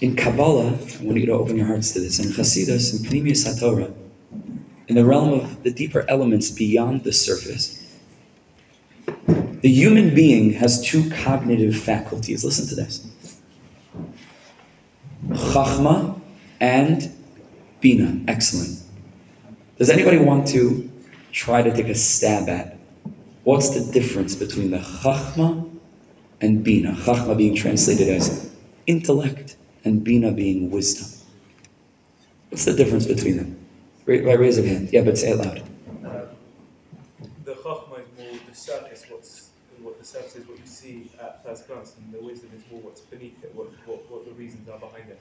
in 0.00 0.16
Kabbalah, 0.16 0.68
I 0.68 1.02
want 1.02 1.18
you 1.18 1.26
to 1.26 1.32
open 1.32 1.56
your 1.56 1.66
hearts 1.66 1.92
to 1.92 2.00
this, 2.00 2.18
in 2.18 2.32
Chasidus, 2.32 2.92
in 2.92 3.10
Pnimius 3.10 3.46
HaTorah, 3.46 3.92
in 4.88 4.94
the 4.94 5.04
realm 5.04 5.32
of 5.32 5.62
the 5.62 5.70
deeper 5.70 6.04
elements 6.08 6.50
beyond 6.50 7.04
the 7.04 7.12
surface, 7.12 7.76
the 9.06 9.68
human 9.68 10.14
being 10.14 10.54
has 10.54 10.82
two 10.82 11.10
cognitive 11.10 11.76
faculties. 11.76 12.44
Listen 12.44 12.66
to 12.68 12.74
this 12.74 13.06
Chachma 15.28 16.18
and 16.60 17.12
Bina. 17.80 18.20
Excellent. 18.26 18.82
Does 19.76 19.90
anybody 19.90 20.18
want 20.18 20.46
to 20.48 20.90
try 21.30 21.62
to 21.62 21.74
take 21.74 21.88
a 21.88 21.94
stab 21.94 22.48
at 22.48 22.78
what's 23.44 23.70
the 23.70 23.92
difference 23.92 24.34
between 24.34 24.70
the 24.70 24.78
Chachma 24.78 25.70
and 26.40 26.64
Bina? 26.64 26.92
Chachma 26.92 27.36
being 27.36 27.54
translated 27.54 28.08
as 28.08 28.50
intellect 28.86 29.56
and 29.84 30.04
Bina 30.04 30.32
being 30.32 30.70
wisdom. 30.70 31.08
What's 32.50 32.64
the 32.64 32.74
difference 32.74 33.06
between 33.06 33.36
them? 33.36 33.56
By 34.06 34.34
raise 34.34 34.58
of 34.58 34.64
hand. 34.64 34.90
Yeah, 34.92 35.02
but 35.02 35.16
say 35.18 35.30
it 35.30 35.38
loud. 35.38 35.62
Uh, 36.04 36.26
the 37.44 37.52
Chachma 37.52 38.00
is 38.00 38.08
more 38.18 38.40
the 38.48 38.56
surface, 38.56 39.04
what's 39.08 39.50
what 39.82 39.98
the 39.98 40.04
surface 40.04 40.36
is, 40.36 40.46
what 40.46 40.58
you 40.58 40.66
see 40.66 41.10
at 41.20 41.42
first 41.44 41.66
glance, 41.66 41.94
and 41.96 42.12
the 42.12 42.22
wisdom 42.24 42.50
is 42.56 42.62
more 42.70 42.80
what's 42.82 43.00
beneath 43.00 43.42
it, 43.42 43.54
what, 43.54 43.68
what, 43.86 44.10
what 44.10 44.24
the 44.26 44.32
reasons 44.32 44.68
are 44.68 44.78
behind 44.78 45.08
it. 45.08 45.18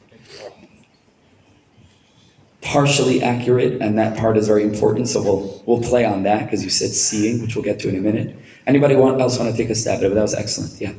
Partially 2.61 3.23
accurate, 3.23 3.81
and 3.81 3.97
that 3.97 4.17
part 4.17 4.35
is 4.37 4.47
very 4.47 4.63
important. 4.63 5.07
So 5.07 5.21
we'll 5.23 5.63
we'll 5.65 5.81
play 5.81 6.03
on 6.03 6.23
that 6.23 6.43
because 6.45 6.63
you 6.63 6.69
said 6.69 6.89
seeing, 6.89 7.41
which 7.41 7.55
we'll 7.55 7.63
get 7.63 7.79
to 7.79 7.89
in 7.89 7.95
a 7.95 8.01
minute. 8.01 8.35
Anybody 8.67 8.95
want, 8.95 9.21
else 9.21 9.39
want 9.39 9.49
to 9.49 9.57
take 9.57 9.69
a 9.69 9.75
stab 9.75 9.99
at 9.99 10.03
it? 10.03 10.09
But 10.09 10.15
that 10.15 10.21
was 10.21 10.35
excellent. 10.35 10.79
Yeah. 10.79 10.89
Um, 10.89 10.95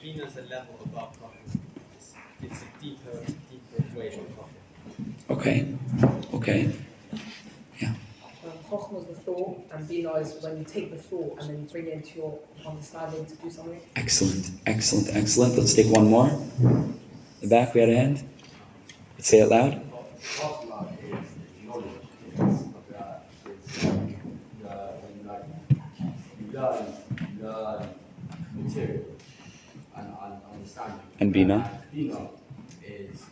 Bina 0.00 0.24
is 0.24 0.36
a 0.36 0.42
level 0.42 0.78
above 0.84 1.12
Chachma. 1.18 1.58
It's, 1.96 2.14
it's 2.40 2.62
a 2.62 2.82
deeper, 2.82 3.20
deeper 4.10 4.22
way 4.22 4.28
of 4.28 4.36
Chachma. 4.36 5.30
Okay. 5.30 5.74
Okay. 6.34 6.72
Yeah. 7.80 7.94
Chochmah 8.70 9.02
is 9.02 9.16
the 9.16 9.22
thought, 9.22 9.64
and 9.72 9.88
Bina 9.88 10.12
is 10.14 10.42
when 10.42 10.58
you 10.58 10.64
take 10.64 10.90
the 10.90 10.98
thought 10.98 11.38
and 11.40 11.50
then 11.50 11.58
you 11.60 11.68
bring 11.70 11.86
it 11.86 11.92
into 11.94 12.18
your 12.18 12.38
understanding 12.66 13.26
to 13.26 13.34
do 13.36 13.50
something. 13.50 13.80
Excellent. 13.96 14.50
Excellent. 14.66 15.14
Excellent. 15.16 15.56
Let's 15.56 15.74
take 15.74 15.92
one 15.92 16.08
more. 16.10 16.30
The 17.40 17.48
back, 17.48 17.74
we 17.74 17.80
had 17.80 17.90
a 17.90 17.96
hand. 17.96 18.22
Let's 19.16 19.28
say 19.28 19.40
it 19.40 19.48
loud. 19.48 19.82
Chachma 20.22 20.88
is 21.02 21.28
knowledge. 21.64 21.84
It's 22.32 22.62
uh, 22.94 23.18
it's 23.46 23.84
um, 23.84 24.14
the 24.62 24.68
when 24.68 25.12
you 25.18 25.28
like 25.28 25.44
you 26.40 26.52
learn 26.52 26.86
learn 27.40 27.88
material 28.54 29.04
and, 29.96 30.06
and 30.22 30.34
understanding. 30.52 31.00
And 31.20 31.32
Bina? 31.32 31.80
Bina 31.92 32.28
is 32.82 33.12
is 33.14 33.22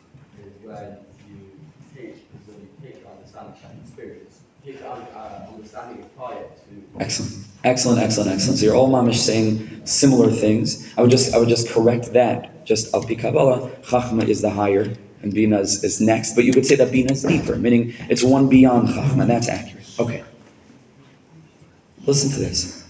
when 0.62 0.99
you 1.28 1.50
take 1.95 2.14
is 2.14 2.47
when 2.47 2.61
you 2.61 2.69
take 2.83 3.00
your 3.02 3.11
understanding 3.12 3.52
and 3.52 3.53
uh, 5.14 5.47
Excellent. 7.00 7.44
Excellent, 7.64 8.00
excellent, 8.00 8.30
excellent. 8.30 8.59
So 8.59 8.66
you're 8.66 8.76
all 8.76 8.90
mamish 8.90 9.16
saying 9.16 9.87
similar 9.87 10.30
things. 10.30 10.92
I 10.99 11.02
would 11.02 11.11
just 11.11 11.35
I 11.35 11.38
would 11.38 11.49
just 11.49 11.68
correct 11.68 12.12
that. 12.12 12.66
Just 12.66 12.94
al 12.94 13.02
pi 13.02 13.14
Kabbalah, 13.14 13.71
Chachma 13.83 14.26
is 14.28 14.40
the 14.42 14.50
higher 14.50 14.94
and 15.23 15.33
Bina 15.33 15.59
is, 15.61 15.83
is 15.83 16.00
next. 16.00 16.35
But 16.35 16.44
you 16.44 16.52
could 16.52 16.66
say 16.66 16.76
that 16.76 16.92
Bina 16.92 17.12
is 17.12 17.23
deeper, 17.23 17.56
meaning 17.56 17.94
it's 18.11 18.23
one 18.23 18.49
beyond 18.49 18.88
Chachma. 18.88 19.26
That's 19.26 19.49
accurate. 19.49 19.87
Okay. 19.99 20.23
Listen 22.06 22.30
to 22.30 22.38
this. 22.38 22.84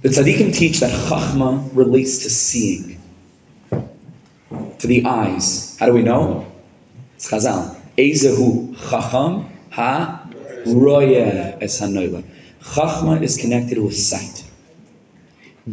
The 0.00 0.10
tzaddikim 0.10 0.54
teach 0.54 0.78
that 0.78 0.92
Chachma 0.92 1.68
relates 1.74 2.18
to 2.18 2.30
seeing, 2.30 3.00
to 4.78 4.86
the 4.86 5.04
eyes. 5.04 5.76
How 5.80 5.86
do 5.86 5.92
we 5.92 6.02
know? 6.02 6.46
It's 7.16 7.28
Chazal. 7.28 7.76
Ezehu 7.96 8.76
Chacham 8.88 9.50
ha 9.70 10.30
royeh 10.64 11.60
es 11.60 11.80
hanoila. 11.80 12.22
Chachma 12.62 13.20
is 13.20 13.36
connected 13.36 13.78
with 13.78 13.96
sight. 13.96 14.44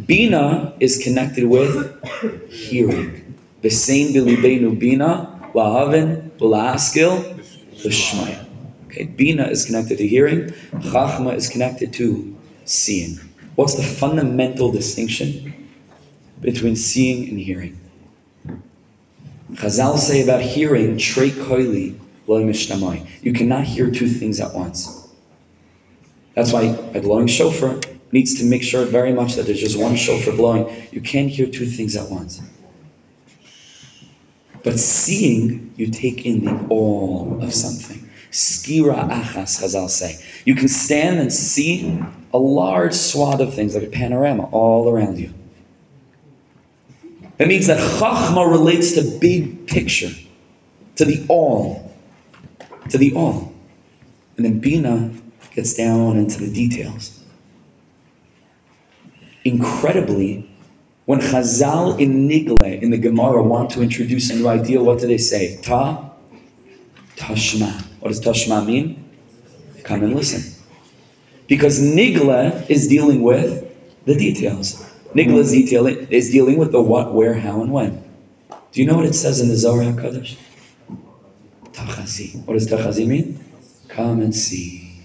Bina 0.06 0.74
is 0.80 0.98
connected 0.98 1.44
with 1.44 2.50
hearing. 2.50 3.36
V'sein 3.62 4.08
b'libeinu 4.12 4.76
bina 4.76 5.40
lahaven 5.54 6.30
v'laaskil 6.30 7.38
l'shmaya. 7.84 8.44
Okay, 8.86 9.04
Bina 9.04 9.46
is 9.46 9.64
connected 9.64 9.98
to 9.98 10.08
hearing. 10.08 10.50
Chachma 10.90 11.32
is 11.36 11.48
connected 11.48 11.92
to 11.92 12.36
seeing. 12.64 13.20
What's 13.56 13.74
the 13.74 13.82
fundamental 13.82 14.70
distinction 14.70 15.68
between 16.40 16.76
seeing 16.76 17.28
and 17.30 17.38
hearing? 17.40 17.80
Chazal 19.54 19.96
say 19.98 20.22
about 20.22 20.42
hearing, 20.42 20.98
trei 20.98 21.30
koili 21.30 21.98
lo 22.26 22.44
mishtamai. 22.44 23.08
You 23.22 23.32
cannot 23.32 23.64
hear 23.64 23.90
two 23.90 24.08
things 24.08 24.40
at 24.40 24.54
once. 24.54 25.08
That's 26.34 26.52
why 26.52 26.64
a 26.94 27.00
blowing 27.00 27.26
shofar 27.26 27.80
needs 28.12 28.34
to 28.38 28.44
make 28.44 28.62
sure 28.62 28.84
very 28.84 29.14
much 29.14 29.34
that 29.36 29.46
there's 29.46 29.60
just 29.60 29.78
one 29.78 29.96
shofar 29.96 30.34
blowing. 30.36 30.88
You 30.92 31.00
can't 31.00 31.30
hear 31.30 31.46
two 31.46 31.66
things 31.66 31.96
at 31.96 32.10
once. 32.10 32.42
But 34.62 34.78
seeing, 34.78 35.72
you 35.76 35.86
take 35.88 36.26
in 36.26 36.44
the 36.44 36.66
all 36.68 37.42
of 37.42 37.54
something. 37.54 38.06
Skira 38.30 39.08
achas, 39.08 39.62
Chazal 39.62 39.88
say. 39.88 40.22
You 40.44 40.54
can 40.54 40.68
stand 40.68 41.20
and 41.20 41.32
see 41.32 42.02
a 42.36 42.38
large 42.38 42.92
swath 42.92 43.40
of 43.40 43.54
things, 43.54 43.74
like 43.74 43.84
a 43.84 43.90
panorama, 43.90 44.46
all 44.50 44.90
around 44.90 45.18
you. 45.18 45.32
That 47.38 47.48
means 47.48 47.66
that 47.66 47.78
Chachma 47.78 48.48
relates 48.50 48.92
to 48.92 49.18
big 49.18 49.66
picture, 49.66 50.10
to 50.96 51.04
the 51.06 51.24
all, 51.28 51.90
to 52.90 52.98
the 52.98 53.14
all. 53.14 53.54
And 54.36 54.44
then 54.44 54.58
Bina 54.58 55.12
gets 55.54 55.72
down 55.72 56.18
into 56.18 56.38
the 56.38 56.52
details. 56.52 57.22
Incredibly, 59.44 60.46
when 61.06 61.20
Chazal 61.20 61.98
in 61.98 62.28
Nigle 62.28 62.82
in 62.82 62.90
the 62.90 62.98
Gemara 62.98 63.42
want 63.42 63.70
to 63.70 63.82
introduce 63.82 64.28
a 64.28 64.36
new 64.36 64.48
idea, 64.48 64.82
what 64.82 64.98
do 64.98 65.06
they 65.06 65.18
say? 65.18 65.58
Ta, 65.62 66.10
Tashma. 67.16 67.82
What 68.00 68.08
does 68.08 68.20
Tashma 68.20 68.66
mean? 68.66 69.08
Come 69.84 70.02
and 70.02 70.14
listen. 70.14 70.55
Because 71.48 71.80
Nigla 71.80 72.68
is 72.68 72.88
dealing 72.88 73.22
with 73.22 73.64
the 74.04 74.16
details. 74.16 74.82
Nigle 75.14 75.38
is, 75.38 75.52
detailing, 75.52 76.06
is 76.10 76.30
dealing 76.30 76.58
with 76.58 76.72
the 76.72 76.80
what, 76.80 77.14
where, 77.14 77.34
how, 77.34 77.62
and 77.62 77.72
when. 77.72 78.02
Do 78.72 78.80
you 78.80 78.86
know 78.86 78.96
what 78.96 79.06
it 79.06 79.14
says 79.14 79.40
in 79.40 79.48
the 79.48 79.56
Zohar 79.56 79.82
HaKadosh? 79.92 80.36
Tachazi. 81.72 82.44
What 82.44 82.54
does 82.54 82.68
Tachazi 82.68 83.06
mean? 83.06 83.42
Come 83.88 84.20
and 84.20 84.34
see. 84.34 85.02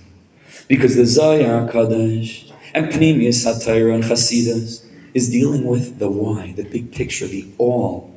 Because 0.68 0.96
the 0.96 1.06
Zohar 1.06 1.68
HaKadosh 1.68 2.52
and 2.74 2.88
Pnimius 2.88 3.46
HaTorah 3.46 3.96
and 3.96 4.04
Chasidus 4.04 4.86
is 5.14 5.30
dealing 5.30 5.66
with 5.66 6.00
the 6.00 6.10
why, 6.10 6.54
the 6.54 6.64
big 6.64 6.92
picture, 6.92 7.28
the 7.28 7.48
all. 7.58 8.14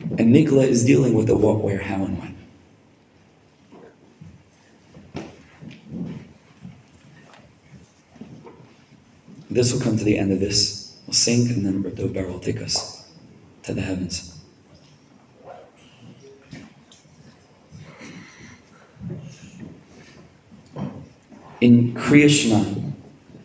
And 0.00 0.34
Nigla 0.34 0.64
is 0.64 0.84
dealing 0.84 1.14
with 1.14 1.26
the 1.26 1.36
what, 1.36 1.60
where, 1.60 1.78
how, 1.78 2.04
and 2.04 2.18
when. 2.18 2.41
This 9.52 9.72
will 9.72 9.80
come 9.80 9.96
to 9.96 10.04
the 10.04 10.18
end 10.18 10.32
of 10.32 10.40
this. 10.40 10.98
We'll 11.06 11.14
sing, 11.14 11.48
and 11.50 11.64
then 11.66 11.82
Rabbi 11.82 12.06
Bar 12.06 12.26
will 12.30 12.40
take 12.40 12.60
us 12.62 13.08
to 13.64 13.74
the 13.74 13.82
heavens. 13.82 14.32
in 21.62 21.94
Krishma, 21.94 22.92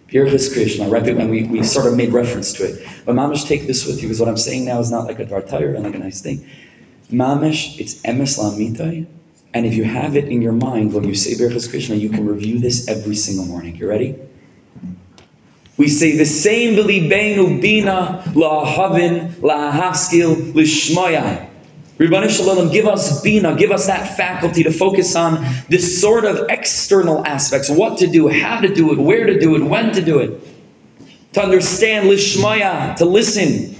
Birchas 0.09 0.51
Krishma, 0.51 0.91
right? 0.91 1.07
And 1.07 1.29
we, 1.29 1.43
we 1.43 1.61
sort 1.63 1.85
of 1.85 1.95
made 1.95 2.11
reference 2.11 2.51
to 2.53 2.65
it. 2.65 2.87
But 3.05 3.15
Mamish, 3.15 3.47
take 3.47 3.67
this 3.67 3.85
with 3.85 4.01
you, 4.01 4.07
because 4.07 4.19
what 4.19 4.27
I'm 4.27 4.37
saying 4.37 4.65
now 4.65 4.79
is 4.79 4.89
not 4.89 5.05
like 5.05 5.19
a 5.19 5.25
dvar 5.25 5.47
Torah 5.47 5.75
and 5.75 5.83
like 5.83 5.93
a 5.93 5.99
nice 5.99 6.19
thing. 6.19 6.49
Mamish, 7.11 7.79
it's 7.79 8.01
Emes. 8.01 9.07
And 9.53 9.65
if 9.65 9.75
you 9.75 9.83
have 9.83 10.17
it 10.17 10.25
in 10.25 10.41
your 10.41 10.51
mind 10.51 10.93
when 10.93 11.03
you 11.03 11.13
say 11.13 11.33
Birchas 11.33 11.69
Krishma, 11.69 11.97
you 11.99 12.09
can 12.09 12.25
review 12.25 12.59
this 12.59 12.87
every 12.87 13.15
single 13.15 13.45
morning. 13.45 13.75
You 13.75 13.87
ready? 13.87 14.15
We 15.77 15.87
say 15.87 16.17
the 16.17 16.25
same 16.25 16.75
V'libeinu 16.75 17.61
bina 17.61 18.23
la'ahavin 18.33 19.33
la'ahaskil 19.35 20.55
l'shmaya. 20.55 21.47
Ribono 21.99 22.29
Shel 22.29 22.55
Olam, 22.55 22.71
give 22.71 22.87
us 22.87 23.21
bina, 23.21 23.55
give 23.55 23.71
us 23.71 23.87
that 23.87 24.17
faculty 24.17 24.63
to 24.63 24.71
focus 24.71 25.15
on 25.15 25.43
this 25.69 25.99
sort 25.99 26.25
of 26.25 26.47
external 26.49 27.25
aspects, 27.25 27.69
what 27.69 27.97
to 27.99 28.07
do, 28.07 28.27
how 28.27 28.59
to 28.59 28.73
do 28.73 28.91
it, 28.91 28.99
where 28.99 29.25
to 29.25 29.39
do 29.39 29.55
it, 29.55 29.63
when 29.63 29.91
to 29.93 30.01
do 30.01 30.19
it. 30.19 30.39
To 31.33 31.41
understand 31.41 32.09
lishmaya, 32.09 32.95
to 32.97 33.05
listen. 33.05 33.75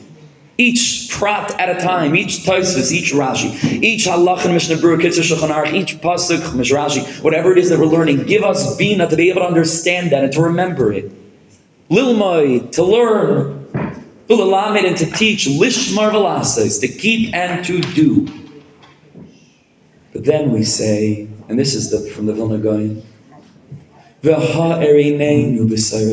Each 0.60 1.08
prat 1.12 1.60
at 1.60 1.70
a 1.70 1.80
time, 1.80 2.16
each 2.16 2.40
Tosfos, 2.40 2.92
each 2.92 3.14
Rashi, 3.14 3.84
each 3.84 4.06
halach 4.06 4.44
and 4.44 4.56
Mishnah 4.56 4.78
Berurah, 4.78 5.00
Kitzur 5.00 5.74
each 5.74 6.02
pasuk, 6.02 6.40
Rashi, 6.40 7.24
whatever 7.24 7.52
it 7.52 7.60
is 7.60 7.70
that 7.70 7.78
we're 7.78 7.86
learning, 7.86 8.24
give 8.24 8.44
us 8.44 8.76
bina 8.76 9.08
to 9.08 9.16
be 9.16 9.30
able 9.30 9.42
to 9.42 9.48
understand 9.48 10.12
that 10.12 10.24
and 10.24 10.34
to 10.34 10.42
remember 10.42 10.92
it. 10.92 11.12
Lilmai, 11.90 12.72
to 12.74 12.84
learn, 12.84 13.66
Ulalamed, 14.30 14.86
and 14.86 14.98
to 14.98 15.06
teach, 15.06 15.48
Lishmar 15.48 16.12
Velasas, 16.12 16.80
to 16.82 16.88
keep 16.88 17.34
and 17.34 17.64
to 17.66 17.80
do. 17.82 18.28
But 20.12 20.26
then 20.26 20.52
we 20.52 20.64
say, 20.64 21.28
and 21.48 21.58
this 21.58 21.74
is 21.74 21.92
the 21.92 22.00
from 22.12 22.26
the 22.26 22.34
Vilna 22.34 22.58
Gaon, 22.58 23.04
we 24.24 24.32
say, 24.34 26.04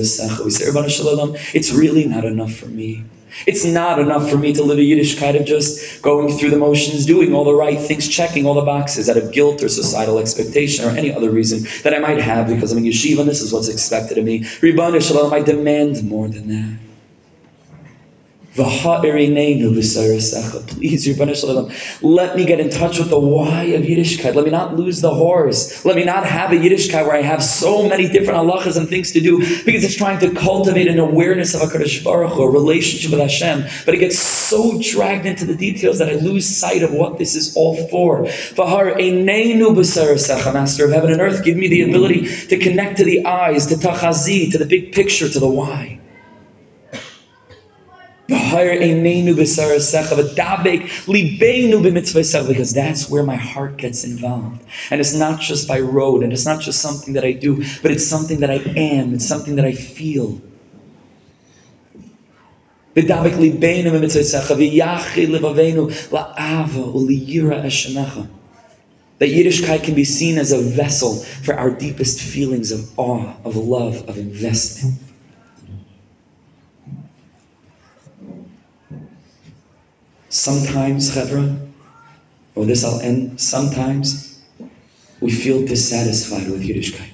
"Ribono 0.66 0.90
Shel 0.90 1.06
Olam, 1.06 1.54
it's 1.54 1.72
really 1.72 2.04
not 2.06 2.24
enough 2.24 2.52
for 2.52 2.66
me. 2.66 3.02
It's 3.46 3.64
not 3.64 3.98
enough 3.98 4.30
for 4.30 4.36
me 4.36 4.52
to 4.54 4.62
live 4.62 4.78
a 4.78 4.82
Yiddishkeit 4.82 5.38
of 5.38 5.46
just 5.46 6.02
going 6.02 6.36
through 6.36 6.50
the 6.50 6.58
motions, 6.58 7.06
doing 7.06 7.34
all 7.34 7.44
the 7.44 7.54
right 7.54 7.80
things, 7.80 8.08
checking 8.08 8.46
all 8.46 8.54
the 8.54 8.62
boxes 8.62 9.08
out 9.08 9.16
of 9.16 9.32
guilt 9.32 9.62
or 9.62 9.68
societal 9.68 10.18
expectation 10.18 10.84
or 10.84 10.90
any 10.90 11.12
other 11.12 11.30
reason 11.30 11.66
that 11.82 11.94
I 11.94 11.98
might 11.98 12.20
have 12.20 12.48
because 12.48 12.72
I'm 12.72 12.78
in 12.78 12.84
yeshiva 12.84 13.20
and 13.20 13.28
this 13.28 13.40
is 13.40 13.52
what's 13.52 13.68
expected 13.68 14.18
of 14.18 14.24
me. 14.24 14.42
Shel 14.42 14.72
Olam, 14.72 15.32
I 15.32 15.42
demand 15.42 16.04
more 16.04 16.28
than 16.28 16.48
that. 16.48 16.78
Please, 20.68 21.02
Shel 21.04 21.14
Olam, 21.16 22.02
let 22.02 22.36
me 22.36 22.44
get 22.44 22.60
in 22.60 22.70
touch 22.70 23.00
with 23.00 23.10
the 23.10 23.18
why 23.18 23.64
of 23.64 23.82
Yiddishkeit. 23.82 24.36
Let 24.36 24.44
me 24.44 24.52
not 24.52 24.76
lose 24.76 25.00
the 25.00 25.12
horse. 25.12 25.84
Let 25.84 25.96
me 25.96 26.04
not 26.04 26.24
have 26.24 26.52
a 26.52 26.54
Yiddishkeit 26.54 27.04
where 27.04 27.16
I 27.16 27.22
have 27.22 27.42
so 27.42 27.88
many 27.88 28.08
different 28.08 28.38
halachas 28.38 28.76
and 28.76 28.88
things 28.88 29.10
to 29.12 29.20
do 29.20 29.38
because 29.64 29.82
it's 29.82 29.96
trying 29.96 30.20
to 30.20 30.30
cultivate 30.32 30.86
an 30.86 31.00
awareness 31.00 31.54
of 31.54 31.62
HaKadosh 31.62 32.04
Baruch 32.04 32.32
Hu, 32.34 32.42
a 32.44 32.50
relationship 32.50 33.10
with 33.10 33.18
Hashem. 33.20 33.64
But 33.84 33.94
it 33.94 33.98
gets 33.98 34.20
so 34.20 34.80
dragged 34.80 35.26
into 35.26 35.44
the 35.44 35.56
details 35.56 35.98
that 35.98 36.08
I 36.08 36.14
lose 36.14 36.46
sight 36.46 36.84
of 36.84 36.92
what 36.92 37.18
this 37.18 37.34
is 37.34 37.56
all 37.56 37.74
for. 37.88 38.28
Master 40.54 40.84
of 40.84 40.92
heaven 40.92 41.10
and 41.10 41.20
earth, 41.20 41.42
give 41.42 41.56
me 41.56 41.66
the 41.66 41.82
ability 41.82 42.46
to 42.46 42.58
connect 42.58 42.98
to 42.98 43.04
the 43.04 43.26
eyes, 43.26 43.66
to 43.66 43.74
tachazi, 43.74 44.52
to 44.52 44.58
the 44.58 44.66
big 44.66 44.92
picture, 44.92 45.28
to 45.28 45.40
the 45.40 45.48
why. 45.48 45.98
Because 52.48 52.72
that's 52.72 53.10
where 53.10 53.22
my 53.22 53.36
heart 53.36 53.76
gets 53.76 54.04
involved. 54.04 54.64
And 54.90 55.00
it's 55.00 55.14
not 55.14 55.40
just 55.40 55.68
by 55.68 55.80
road, 55.80 56.22
and 56.22 56.32
it's 56.32 56.46
not 56.46 56.60
just 56.60 56.80
something 56.80 57.12
that 57.14 57.24
I 57.24 57.32
do, 57.32 57.56
but 57.82 57.90
it's 57.90 58.06
something 58.06 58.40
that 58.40 58.50
I 58.50 58.62
am, 58.76 59.12
it's 59.14 59.26
something 59.26 59.56
that 59.56 59.66
I 59.66 59.72
feel. 59.72 60.40
That 69.18 69.28
Yiddishkeit 69.30 69.84
can 69.84 69.94
be 69.94 70.04
seen 70.04 70.38
as 70.38 70.52
a 70.52 70.60
vessel 70.60 71.16
for 71.16 71.54
our 71.54 71.70
deepest 71.70 72.20
feelings 72.20 72.72
of 72.72 72.98
awe, 72.98 73.34
of 73.44 73.56
love, 73.56 74.08
of 74.08 74.16
investment. 74.16 74.94
Sometimes, 80.34 81.12
Chevra, 81.12 81.56
or 82.56 82.66
this 82.66 82.84
I'll 82.84 82.98
end, 83.00 83.40
sometimes 83.40 84.42
we 85.20 85.30
feel 85.30 85.64
dissatisfied 85.64 86.50
with 86.50 86.60
Yiddishkeit. 86.60 87.12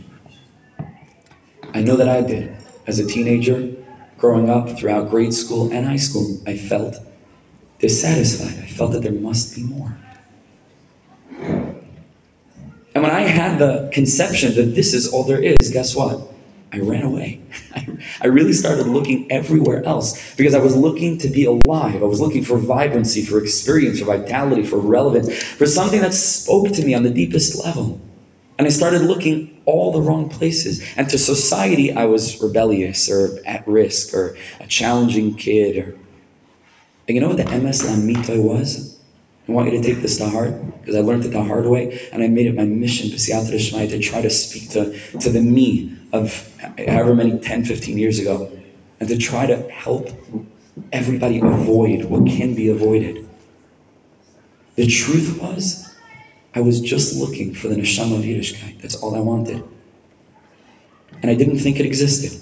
I 1.75 1.83
know 1.83 1.97
that 1.97 2.09
I 2.09 2.23
did. 2.23 2.57
As 2.87 2.99
a 2.99 3.07
teenager, 3.07 3.77
growing 4.17 4.49
up 4.49 4.71
throughout 4.79 5.11
grade 5.11 5.35
school 5.35 5.71
and 5.71 5.85
high 5.85 5.99
school, 5.99 6.41
I 6.47 6.57
felt 6.57 6.97
dissatisfied. 7.79 8.65
I 8.65 8.67
felt 8.67 8.93
that 8.93 9.03
there 9.03 9.13
must 9.13 9.55
be 9.55 9.65
more. 9.65 9.99
And 12.95 13.03
when 13.03 13.11
I 13.11 13.21
had 13.21 13.59
the 13.59 13.91
conception 13.93 14.55
that 14.55 14.75
this 14.75 14.95
is 14.95 15.13
all 15.13 15.25
there 15.25 15.43
is, 15.43 15.71
guess 15.71 15.95
what? 15.95 16.27
I 16.73 16.79
ran 16.79 17.03
away. 17.03 17.41
I, 18.21 18.27
really 18.29 18.53
started 18.53 18.87
looking 18.87 19.31
everywhere 19.31 19.85
else 19.85 20.35
because 20.37 20.55
I 20.55 20.61
was 20.61 20.77
looking 20.77 21.19
to 21.19 21.29
be 21.29 21.45
alive. 21.45 22.03
I 22.03 22.07
was 22.07 22.21
looking 22.21 22.45
for 22.45 22.59
vibrancy, 22.59 23.25
for 23.25 23.39
experience, 23.43 23.99
for 23.99 24.05
vitality, 24.05 24.63
for 24.63 24.79
relevance, 24.79 25.43
for 25.43 25.67
something 25.67 26.01
that 26.01 26.15
spoke 26.15 26.69
to 26.73 26.85
me 26.85 26.95
on 26.95 27.03
the 27.03 27.11
deepest 27.11 27.65
level. 27.65 28.01
And 28.59 28.67
I 28.67 28.71
started 28.71 29.03
looking 29.03 29.61
all 29.65 29.91
the 29.91 30.01
wrong 30.01 30.29
places. 30.29 30.87
And 30.97 31.09
to 31.09 31.19
society, 31.19 31.93
I 31.93 32.05
was 32.05 32.41
rebellious 32.41 33.11
or 33.11 33.39
at 33.47 33.67
risk 33.67 34.15
or 34.15 34.37
a 34.61 34.67
challenging 34.67 35.35
kid. 35.35 35.79
Or... 35.79 35.99
And 37.09 37.17
you 37.17 37.21
know 37.21 37.29
what 37.29 37.39
the 37.39 37.45
emes 37.45 37.83
l'amito 37.83 38.41
was? 38.41 39.01
I 39.49 39.53
want 39.53 39.73
you 39.73 39.81
to 39.81 39.83
take 39.83 40.03
this 40.03 40.19
to 40.19 40.29
heart 40.29 40.55
because 40.81 40.95
I 40.95 41.01
learned 41.01 41.25
it 41.25 41.31
the 41.31 41.43
hard 41.43 41.67
way 41.67 42.09
and 42.13 42.23
I 42.23 42.29
made 42.29 42.47
it 42.47 42.55
my 42.55 42.65
mission 42.65 43.11
to 43.11 44.01
try 44.01 44.21
to 44.23 44.31
speak 44.31 44.71
to, 44.71 45.19
to 45.19 45.31
the 45.31 45.41
me 45.41 45.97
of 46.13 46.53
however 46.79 47.15
many 47.15 47.39
10, 47.39 47.65
15 47.65 47.99
years 47.99 48.19
ago, 48.19 48.51
and 48.99 49.09
to 49.09 49.17
try 49.17 49.47
to 49.47 49.57
help 49.71 50.09
everybody 50.93 51.41
avoid 51.41 52.05
what 52.05 52.27
can 52.27 52.55
be 52.55 52.69
avoided. 52.69 53.29
The 54.77 54.87
truth 54.87 55.39
was, 55.41 55.95
I 56.55 56.61
was 56.61 56.81
just 56.81 57.17
looking 57.17 57.55
for 57.55 57.69
the 57.69 57.77
neshama 57.77 58.19
of 58.19 58.25
Yiddishkeit. 58.25 58.81
That's 58.81 58.97
all 58.97 59.15
I 59.15 59.21
wanted. 59.21 59.63
And 61.23 61.31
I 61.31 61.35
didn't 61.35 61.59
think 61.59 61.79
it 61.79 61.87
existed. 61.87 62.41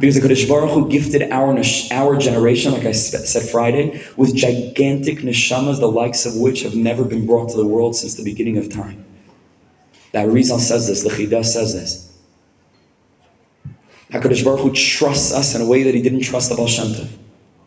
Because 0.00 0.20
the 0.20 0.26
Kodesh 0.26 0.48
Baruch 0.48 0.70
Hu 0.70 0.90
gifted 0.90 1.30
our, 1.30 1.56
our 1.92 2.16
generation, 2.16 2.72
like 2.72 2.84
I 2.84 2.92
said 2.92 3.48
Friday, 3.48 4.02
with 4.16 4.34
gigantic 4.34 5.18
neshamas, 5.18 5.78
the 5.78 5.88
likes 5.88 6.26
of 6.26 6.34
which 6.36 6.62
have 6.62 6.74
never 6.74 7.04
been 7.04 7.24
brought 7.24 7.50
to 7.50 7.56
the 7.56 7.66
world 7.66 7.94
since 7.94 8.14
the 8.14 8.24
beginning 8.24 8.58
of 8.58 8.68
time. 8.68 9.04
That 10.12 10.26
Arizal 10.26 10.58
says 10.58 10.88
this, 10.88 11.04
the 11.04 11.10
Chidah 11.10 11.44
says 11.44 11.74
this. 11.74 12.05
HaKadosh 14.10 14.44
Baruch 14.44 14.60
Hu 14.60 14.72
trusts 14.72 15.32
us 15.32 15.54
in 15.54 15.62
a 15.62 15.66
way 15.66 15.82
that 15.82 15.94
he 15.94 16.02
didn't 16.02 16.20
trust 16.20 16.50
the 16.50 16.56
Baal 16.56 16.68
Shem 16.68 16.88
Tov. 16.88 17.08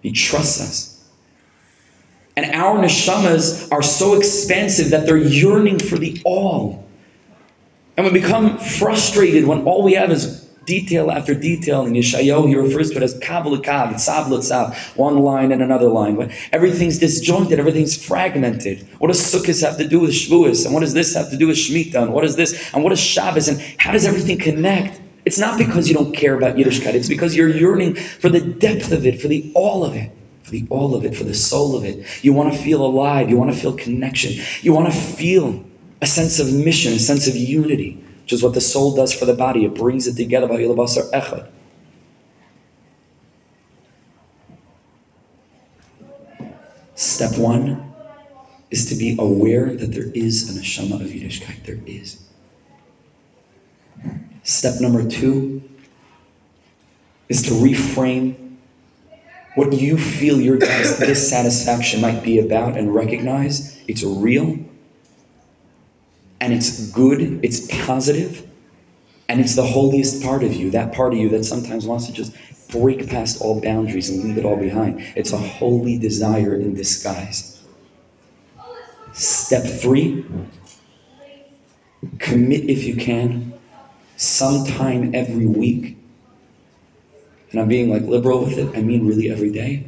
He 0.02 0.12
trusts 0.12 0.62
us. 0.62 1.10
And 2.38 2.56
our 2.56 2.78
neshamas 2.78 3.70
are 3.72 3.82
so 3.82 4.16
expansive 4.16 4.92
that 4.92 5.06
they're 5.06 5.18
yearning 5.18 5.80
for 5.80 5.98
the 5.98 6.22
all. 6.24 6.88
And 7.98 8.06
we 8.06 8.14
become 8.14 8.58
frustrated 8.58 9.46
when 9.46 9.64
all 9.64 9.84
we 9.84 9.94
have 9.94 10.10
is 10.10 10.46
detail 10.64 11.12
after 11.12 11.34
detail. 11.34 11.86
In 11.86 11.94
Yeshayahu, 11.94 12.48
he 12.48 12.56
refers 12.56 12.92
to 12.92 12.98
it 12.98 13.04
as 13.04 13.20
kav 13.20 13.46
l'kav, 13.46 13.96
tzav 13.96 14.30
l'tzav, 14.30 14.74
one 14.96 15.20
line 15.20 15.52
and 15.52 15.62
another 15.62 15.90
line. 15.90 16.32
Everything's 16.54 17.00
disjointed, 17.00 17.60
everything's 17.60 18.02
fragmented. 18.02 18.88
What 19.00 19.08
does 19.10 19.20
Sukkot 19.20 19.62
have 19.62 19.78
to 19.78 19.86
do 19.86 20.00
with 20.00 20.12
Shavuos? 20.12 20.64
And 20.64 20.74
what 20.74 20.80
does 20.80 20.94
this 20.94 21.14
have 21.16 21.30
to 21.32 21.38
do 21.38 21.48
with 21.48 21.58
Shemitah? 21.58 22.04
And 22.04 22.14
what 22.14 22.24
is 22.24 22.38
this? 22.38 22.74
And 22.74 22.84
what 22.86 22.94
is 22.94 23.02
Shabbos? 23.02 23.50
And 23.50 23.60
how 23.78 23.92
does 23.92 24.06
everything 24.06 24.38
connect? 24.38 25.02
It's 25.30 25.38
not 25.38 25.60
because 25.60 25.88
you 25.88 25.94
don't 25.94 26.12
care 26.12 26.34
about 26.34 26.56
Yiddishkeit. 26.56 26.96
It's 26.96 27.08
because 27.08 27.36
you're 27.36 27.50
yearning 27.50 27.94
for 27.94 28.30
the 28.30 28.42
depth 28.42 28.92
of 28.92 29.06
it, 29.06 29.22
for 29.22 29.28
the 29.28 29.52
all 29.54 29.86
of 29.86 29.96
it, 29.96 30.12
for 30.42 30.50
the 30.50 30.66
all 30.72 30.96
of 30.96 31.06
it, 31.06 31.16
for 31.16 31.24
the 31.24 31.36
soul 31.36 31.78
of 31.78 31.86
it. 31.86 32.04
You 32.24 32.34
want 32.34 32.52
to 32.52 32.58
feel 32.58 32.84
alive. 32.84 33.30
You 33.30 33.38
want 33.38 33.54
to 33.54 33.56
feel 33.56 33.74
connection. 33.74 34.44
You 34.64 34.74
want 34.74 34.92
to 34.92 35.00
feel 35.00 35.64
a 36.02 36.08
sense 36.08 36.40
of 36.40 36.52
mission, 36.52 36.94
a 36.94 36.98
sense 36.98 37.28
of 37.28 37.36
unity, 37.36 38.04
which 38.24 38.34
is 38.34 38.42
what 38.42 38.56
the 38.56 38.62
soul 38.62 38.96
does 38.96 39.14
for 39.14 39.26
the 39.26 39.36
body. 39.36 39.66
It 39.66 39.76
brings 39.76 40.08
it 40.08 40.16
together. 40.16 40.48
echad. 40.48 41.52
Step 46.96 47.38
one 47.38 47.94
is 48.72 48.88
to 48.88 48.96
be 48.96 49.16
aware 49.20 49.76
that 49.76 49.92
there 49.92 50.10
is 50.16 50.50
a 50.50 50.60
neshama 50.60 50.96
of 50.96 51.10
Yiddishkeit. 51.12 51.66
There 51.66 51.78
is. 51.86 52.29
Step 54.44 54.82
number 54.82 55.08
two 55.08 55.62
is 57.28 57.44
to 57.44 57.52
reframe 57.52 58.56
what 59.56 59.74
you 59.74 59.98
feel 59.98 60.40
your 60.40 60.58
dissatisfaction 60.60 62.02
might 62.02 62.24
be 62.24 62.40
about 62.40 62.78
and 62.78 62.94
recognize 62.94 63.80
it's 63.88 64.04
real 64.04 64.58
and 66.42 66.54
it's 66.54 66.92
good, 66.92 67.40
it's 67.44 67.68
positive, 67.86 68.48
And 69.28 69.40
it's 69.40 69.56
the 69.56 69.66
holiest 69.66 70.24
part 70.24 70.44
of 70.44 70.54
you, 70.54 70.72
that 70.72 70.94
part 70.94 71.14
of 71.14 71.20
you 71.20 71.30
that 71.30 71.44
sometimes 71.44 71.86
wants 71.86 72.08
to 72.08 72.14
just 72.14 72.36
break 72.70 73.08
past 73.10 73.42
all 73.42 73.62
boundaries 73.62 74.10
and 74.10 74.24
leave 74.24 74.38
it 74.38 74.46
all 74.46 74.56
behind. 74.56 75.02
It's 75.16 75.34
a 75.34 75.38
holy 75.38 76.00
desire 76.00 76.56
in 76.56 76.74
disguise. 76.74 77.62
Step 79.14 79.64
three 79.64 80.26
commit 82.18 82.70
if 82.70 82.86
you 82.86 82.96
can, 82.96 83.49
sometime 84.20 85.16
every 85.16 85.46
week. 85.46 85.98
And 87.52 87.60
I'm 87.62 87.70
being 87.70 87.90
like 87.90 88.04
liberal 88.04 88.44
with 88.44 88.58
it, 88.58 88.76
I 88.78 88.82
mean 88.82 89.08
really 89.08 89.32
every 89.32 89.50
day. 89.50 89.86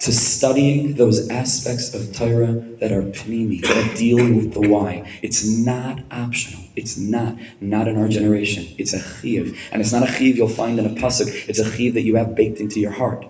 To 0.00 0.12
studying 0.12 0.94
those 0.94 1.28
aspects 1.30 1.94
of 1.94 2.14
Torah 2.14 2.52
that 2.80 2.92
are 2.92 3.02
pnimi, 3.02 3.62
that 3.62 3.96
deal 3.96 4.16
with 4.16 4.54
the 4.54 4.60
why. 4.60 5.10
It's 5.22 5.44
not 5.44 6.00
optional. 6.10 6.62
It's 6.76 6.96
not, 6.96 7.36
not 7.60 7.88
in 7.88 7.98
our 7.98 8.08
generation. 8.08 8.66
It's 8.78 8.92
a 8.92 9.00
chiv. 9.00 9.58
And 9.72 9.80
it's 9.80 9.92
not 9.92 10.08
a 10.08 10.12
chiv 10.12 10.36
you'll 10.36 10.48
find 10.48 10.78
in 10.78 10.86
a 10.86 10.90
pasuk. 10.90 11.48
It's 11.48 11.58
a 11.58 11.70
chiv 11.70 11.94
that 11.94 12.02
you 12.02 12.16
have 12.16 12.34
baked 12.34 12.60
into 12.60 12.78
your 12.78 12.92
heart. 12.92 13.26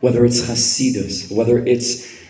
Whether 0.00 0.24
it's 0.24 0.42
chasidus, 0.42 1.34
whether 1.34 1.58
it's 1.58 2.21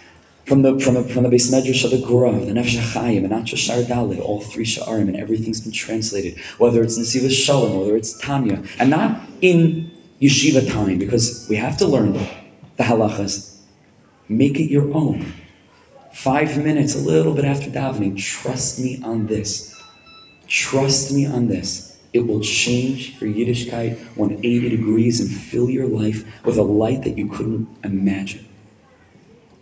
from 0.46 0.62
the 0.62 0.78
from 0.80 0.94
the 0.94 1.04
from 1.04 1.22
the 1.22 1.28
beis 1.28 1.52
medrash 1.52 1.84
of 1.84 1.90
the 1.90 2.04
Gra, 2.04 2.32
the 2.32 2.52
Nefesh 2.52 2.78
HaChaim, 2.78 3.24
and 3.24 3.32
Acha 3.32 3.56
Shar 3.56 3.82
Dalit, 3.82 4.20
all 4.20 4.40
three 4.40 4.64
Sha'arim, 4.64 5.08
and 5.08 5.16
everything's 5.16 5.60
been 5.60 5.72
translated. 5.72 6.38
Whether 6.58 6.82
it's 6.82 6.98
Nesivos 6.98 7.32
Shalom, 7.32 7.78
whether 7.78 7.96
it's 7.96 8.18
Tanya, 8.18 8.62
and 8.78 8.90
not 8.90 9.20
in 9.40 9.90
yeshiva 10.20 10.70
time, 10.70 10.98
because 10.98 11.46
we 11.48 11.56
have 11.56 11.76
to 11.78 11.86
learn 11.86 12.12
the 12.12 12.84
halachas. 12.84 13.58
Make 14.28 14.58
it 14.58 14.70
your 14.70 14.92
own. 14.94 15.32
Five 16.12 16.62
minutes, 16.62 16.94
a 16.94 16.98
little 16.98 17.34
bit 17.34 17.44
after 17.44 17.70
davening. 17.70 18.18
Trust 18.18 18.78
me 18.78 19.00
on 19.02 19.26
this. 19.26 19.80
Trust 20.46 21.12
me 21.12 21.26
on 21.26 21.48
this. 21.48 21.98
It 22.12 22.26
will 22.26 22.40
change 22.40 23.20
your 23.20 23.30
Yiddishkeit 23.30 23.96
180 24.16 24.68
degrees 24.68 25.20
and 25.20 25.30
fill 25.30 25.70
your 25.70 25.86
life 25.86 26.26
with 26.44 26.58
a 26.58 26.62
light 26.62 27.02
that 27.04 27.16
you 27.16 27.28
couldn't 27.28 27.68
imagine 27.82 28.46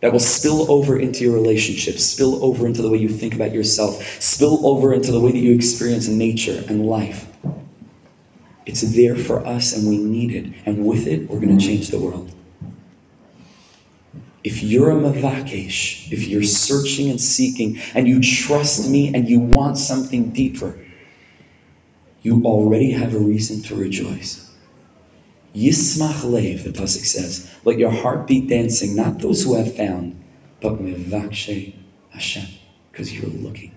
that 0.01 0.13
will 0.13 0.21
spill 0.21 0.71
over 0.71 0.99
into 0.99 1.25
your 1.25 1.35
relationships, 1.35 2.05
spill 2.05 2.43
over 2.45 2.67
into 2.67 2.83
the 2.83 2.91
way 2.91 2.99
you 2.99 3.09
think 3.09 3.35
about 3.35 3.53
yourself, 3.53 4.03
spill 4.21 4.67
over 4.67 4.95
into 4.95 5.13
the 5.13 5.21
way 5.21 5.33
that 5.33 5.39
you 5.39 5.55
experience 5.55 6.09
nature 6.09 6.65
and 6.69 6.87
life. 6.87 7.27
It's 8.67 8.83
there 8.95 9.17
for 9.17 9.45
us 9.47 9.77
and 9.77 9.89
we 9.89 9.99
need 9.99 10.35
it. 10.35 10.53
And 10.65 10.87
with 10.87 11.07
it, 11.07 11.29
we're 11.29 11.41
going 11.41 11.57
to 11.57 11.65
change 11.65 11.89
the 11.89 11.99
world. 11.99 12.33
If 14.43 14.63
you're 14.63 14.91
a 14.91 14.95
mavakesh, 14.95 16.11
if 16.11 16.27
you're 16.27 16.43
searching 16.43 17.11
and 17.11 17.21
seeking, 17.21 17.79
and 17.95 18.09
you 18.09 18.23
trust 18.23 18.89
me 18.89 19.15
and 19.15 19.29
you 19.29 19.41
want 19.41 19.77
something 19.77 20.31
deeper, 20.31 20.79
you 22.23 22.43
already 22.45 22.93
have 22.93 23.15
a 23.15 23.19
reason 23.19 23.63
to 23.65 23.75
rejoice. 23.75 24.50
Yismach 25.55 26.23
lev, 26.25 26.63
the 26.63 26.71
pasuk 26.71 27.05
says, 27.05 27.53
let 27.65 27.79
your 27.79 27.91
heart 27.91 28.27
be 28.27 28.41
dancing, 28.41 28.95
not 28.95 29.19
those 29.19 29.43
who 29.43 29.57
have 29.57 29.77
found, 29.77 30.23
but 30.61 30.75
mevakshe 30.75 31.75
Hashem, 32.11 32.47
because 32.91 33.13
you're 33.13 33.31
looking. 33.31 33.75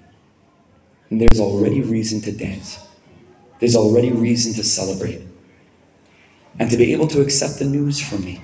And 1.10 1.20
there's 1.20 1.40
already 1.40 1.82
reason 1.82 2.22
to 2.22 2.32
dance. 2.32 2.80
There's 3.60 3.76
already 3.76 4.12
reason 4.12 4.54
to 4.54 4.64
celebrate. 4.64 5.22
And 6.60 6.70
to 6.70 6.78
be 6.78 6.94
able 6.94 7.08
to 7.08 7.22
accept 7.22 7.58
the 7.58 7.66
news 7.66 8.00
from 8.00 8.24
me 8.24 8.42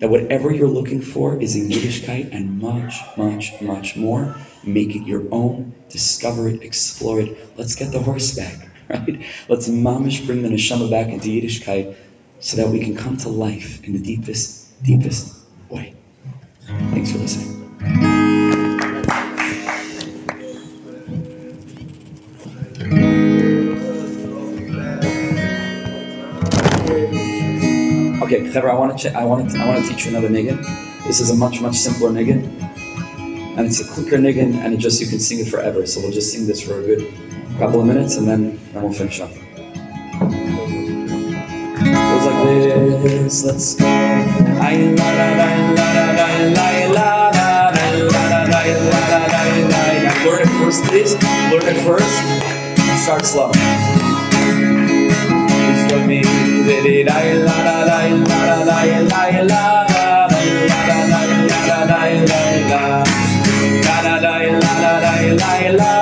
that 0.00 0.08
whatever 0.08 0.50
you're 0.50 0.66
looking 0.66 1.00
for 1.00 1.40
is 1.40 1.54
in 1.54 1.68
Yiddishkeit 1.68 2.34
and 2.34 2.60
much, 2.60 2.94
much, 3.16 3.60
much 3.60 3.96
more. 3.96 4.34
Make 4.64 4.96
it 4.96 5.06
your 5.06 5.22
own, 5.30 5.72
discover 5.88 6.48
it, 6.48 6.62
explore 6.62 7.20
it. 7.20 7.56
Let's 7.56 7.76
get 7.76 7.92
the 7.92 8.00
horse 8.00 8.34
back 8.34 8.71
right? 8.92 9.24
Let's 9.48 9.68
mamish 9.68 10.26
bring 10.26 10.42
the 10.42 10.48
neshama 10.48 10.90
back 10.90 11.08
into 11.08 11.28
Yiddishkeit 11.28 11.96
so 12.40 12.56
that 12.56 12.68
we 12.68 12.80
can 12.80 12.96
come 12.96 13.16
to 13.18 13.28
life 13.28 13.82
in 13.84 13.92
the 13.92 14.00
deepest, 14.00 14.82
deepest 14.82 15.38
way. 15.68 15.94
Thanks 16.90 17.12
for 17.12 17.18
listening. 17.18 17.62
Okay, 28.22 28.48
Chevra, 28.48 28.70
I 28.70 28.74
want 28.74 28.98
to 28.98 29.10
ch- 29.10 29.14
I 29.14 29.24
want 29.24 29.50
to 29.50 29.58
I 29.58 29.68
want 29.68 29.84
to 29.84 29.90
teach 29.90 30.04
you 30.06 30.10
another 30.10 30.28
niggin. 30.28 30.62
This 31.06 31.20
is 31.20 31.30
a 31.30 31.34
much 31.34 31.60
much 31.60 31.76
simpler 31.76 32.10
niggin, 32.10 32.44
and 33.56 33.66
it's 33.66 33.80
a 33.80 33.92
quicker 33.92 34.16
niggin, 34.16 34.54
and 34.54 34.72
it 34.74 34.78
just 34.78 35.00
you 35.00 35.06
can 35.06 35.20
sing 35.20 35.40
it 35.40 35.48
forever. 35.48 35.84
So 35.86 36.00
we'll 36.00 36.12
just 36.12 36.32
sing 36.32 36.46
this 36.46 36.62
for 36.62 36.80
a 36.80 36.82
good 36.82 37.12
couple 37.58 37.80
of 37.80 37.86
minutes, 37.86 38.16
and 38.16 38.26
then 38.26 38.58
then 38.72 38.82
we'll 38.82 38.92
finish 38.92 39.20
up. 39.20 39.30
Goes 42.10 42.24
like 42.26 43.02
this. 43.02 43.44
Let's 43.44 43.74
go. 43.74 43.86
I 43.86 44.76
la 44.98 45.08
la 45.18 45.28
la 45.40 45.48
la 45.76 45.86
la 45.92 46.16
la 46.16 46.28
la 46.56 46.68
la 46.96 47.08
la 47.12 47.36
la 47.36 47.70
la 47.70 47.90
la 48.02 48.08
la 48.12 48.88
la 48.92 49.20
la 49.22 49.46
la. 49.68 50.12
Learn 50.24 50.40
it 50.42 50.52
first, 50.60 50.80
please. 50.84 51.12
Learn 51.50 51.66
it 51.66 51.78
first. 51.84 52.16
And 52.78 52.98
start 53.00 53.24
slow. 53.26 53.50
Please 55.62 55.84
join 55.90 56.06
me. 56.06 56.22
La 56.62 56.76
la 57.32 57.56
la 57.64 57.76
la 57.84 57.98
la 58.02 58.24
la 58.36 58.62
la 58.62 58.82
la 59.42 59.62
again. 65.72 66.01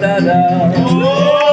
la 0.00 0.18
la 0.20 0.36
la 1.00 1.47